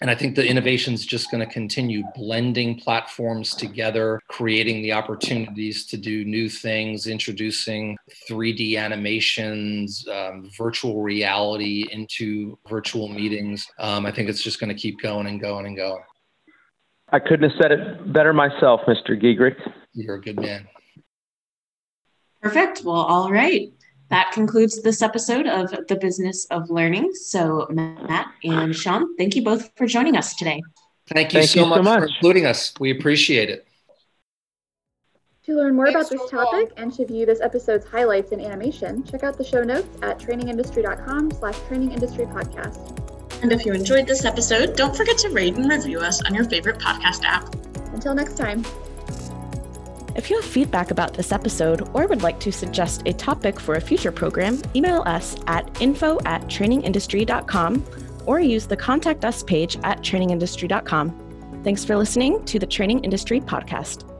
And 0.00 0.10
I 0.10 0.14
think 0.14 0.34
the 0.34 0.46
innovation 0.46 0.92
is 0.92 1.06
just 1.06 1.30
going 1.30 1.46
to 1.46 1.52
continue 1.52 2.02
blending 2.16 2.78
platforms 2.78 3.54
together, 3.54 4.20
creating 4.28 4.82
the 4.82 4.92
opportunities 4.92 5.86
to 5.86 5.96
do 5.96 6.24
new 6.24 6.48
things, 6.48 7.06
introducing 7.06 7.96
3D 8.28 8.76
animations, 8.76 10.06
um, 10.08 10.50
virtual 10.58 11.02
reality 11.02 11.86
into 11.92 12.58
virtual 12.68 13.08
meetings. 13.08 13.66
Um, 13.78 14.04
I 14.04 14.10
think 14.10 14.28
it's 14.28 14.42
just 14.42 14.58
going 14.58 14.74
to 14.74 14.80
keep 14.80 15.00
going 15.00 15.28
and 15.28 15.40
going 15.40 15.66
and 15.66 15.76
going. 15.76 16.02
I 17.10 17.20
couldn't 17.20 17.48
have 17.48 17.58
said 17.62 17.70
it 17.70 18.12
better 18.12 18.32
myself, 18.32 18.80
Mr. 18.88 19.10
Giegerich. 19.10 19.60
You're 19.92 20.16
a 20.16 20.20
good 20.20 20.40
man. 20.40 20.66
Perfect. 22.42 22.82
Well, 22.82 22.96
all 22.96 23.30
right 23.30 23.72
that 24.10 24.32
concludes 24.32 24.82
this 24.82 25.02
episode 25.02 25.46
of 25.46 25.70
The 25.88 25.96
Business 25.96 26.46
of 26.46 26.70
Learning. 26.70 27.12
So, 27.14 27.66
Matt 27.70 28.32
and 28.44 28.74
Shaun, 28.74 29.16
thank 29.16 29.34
you 29.34 29.42
both 29.42 29.70
for 29.76 29.86
joining 29.86 30.16
us 30.16 30.34
today. 30.34 30.62
Thank 31.08 31.32
you, 31.32 31.40
thank 31.40 31.50
so, 31.50 31.60
you 31.60 31.66
much 31.66 31.78
so, 31.78 31.82
much 31.82 31.98
for 32.00 32.06
including 32.06 32.46
us. 32.46 32.72
We 32.80 32.90
appreciate 32.90 33.50
it. 33.50 33.66
To 35.44 35.54
learn 35.54 35.74
more 35.74 35.92
Thanks 35.92 36.10
about 36.10 36.22
this 36.22 36.30
topic 36.30 36.72
and 36.78 36.90
to 36.94 37.04
view 37.04 37.26
this 37.26 37.42
episode's 37.42 37.84
highlights 37.84 38.32
and 38.32 38.40
animation, 38.40 39.04
check 39.04 39.24
out 39.24 39.36
the 39.36 39.44
show 39.44 39.62
notes 39.62 39.86
at 40.00 40.18
trainingindustry.com 40.18 41.32
slash 41.32 41.56
trainingindustry 41.56 42.32
podcast. 42.32 42.98
And 43.42 43.52
if 43.52 43.66
you 43.66 43.74
enjoyed 43.74 44.06
this 44.06 44.24
episode, 44.24 44.74
don't 44.74 44.96
forget 44.96 45.18
to 45.18 45.28
rate 45.28 45.56
and 45.56 45.68
review 45.68 45.98
us 45.98 46.22
on 46.24 46.34
your 46.34 46.44
favorite 46.44 46.78
podcast 46.78 47.24
app. 47.24 47.54
Until 47.92 48.14
next 48.14 48.38
time. 48.38 48.64
If 50.14 50.30
you 50.30 50.40
have 50.40 50.44
feedback 50.48 50.90
about 50.90 51.14
this 51.14 51.32
episode 51.32 51.88
or 51.92 52.06
would 52.06 52.22
like 52.22 52.38
to 52.40 52.52
suggest 52.52 53.02
a 53.06 53.12
topic 53.12 53.58
for 53.58 53.74
a 53.74 53.80
future 53.80 54.12
program, 54.12 54.62
email 54.74 55.02
us 55.06 55.36
at 55.48 55.80
info 55.80 56.18
at 56.24 56.42
trainingindustry.com 56.42 57.84
or 58.26 58.40
use 58.40 58.66
the 58.66 58.76
Contact 58.76 59.24
Us 59.24 59.42
page 59.42 59.76
at 59.82 60.00
trainingindustry.com. 60.00 61.62
Thanks 61.64 61.84
for 61.84 61.96
listening 61.96 62.44
to 62.44 62.58
the 62.58 62.66
Training 62.66 63.02
Industry 63.04 63.40
Podcast. 63.40 64.13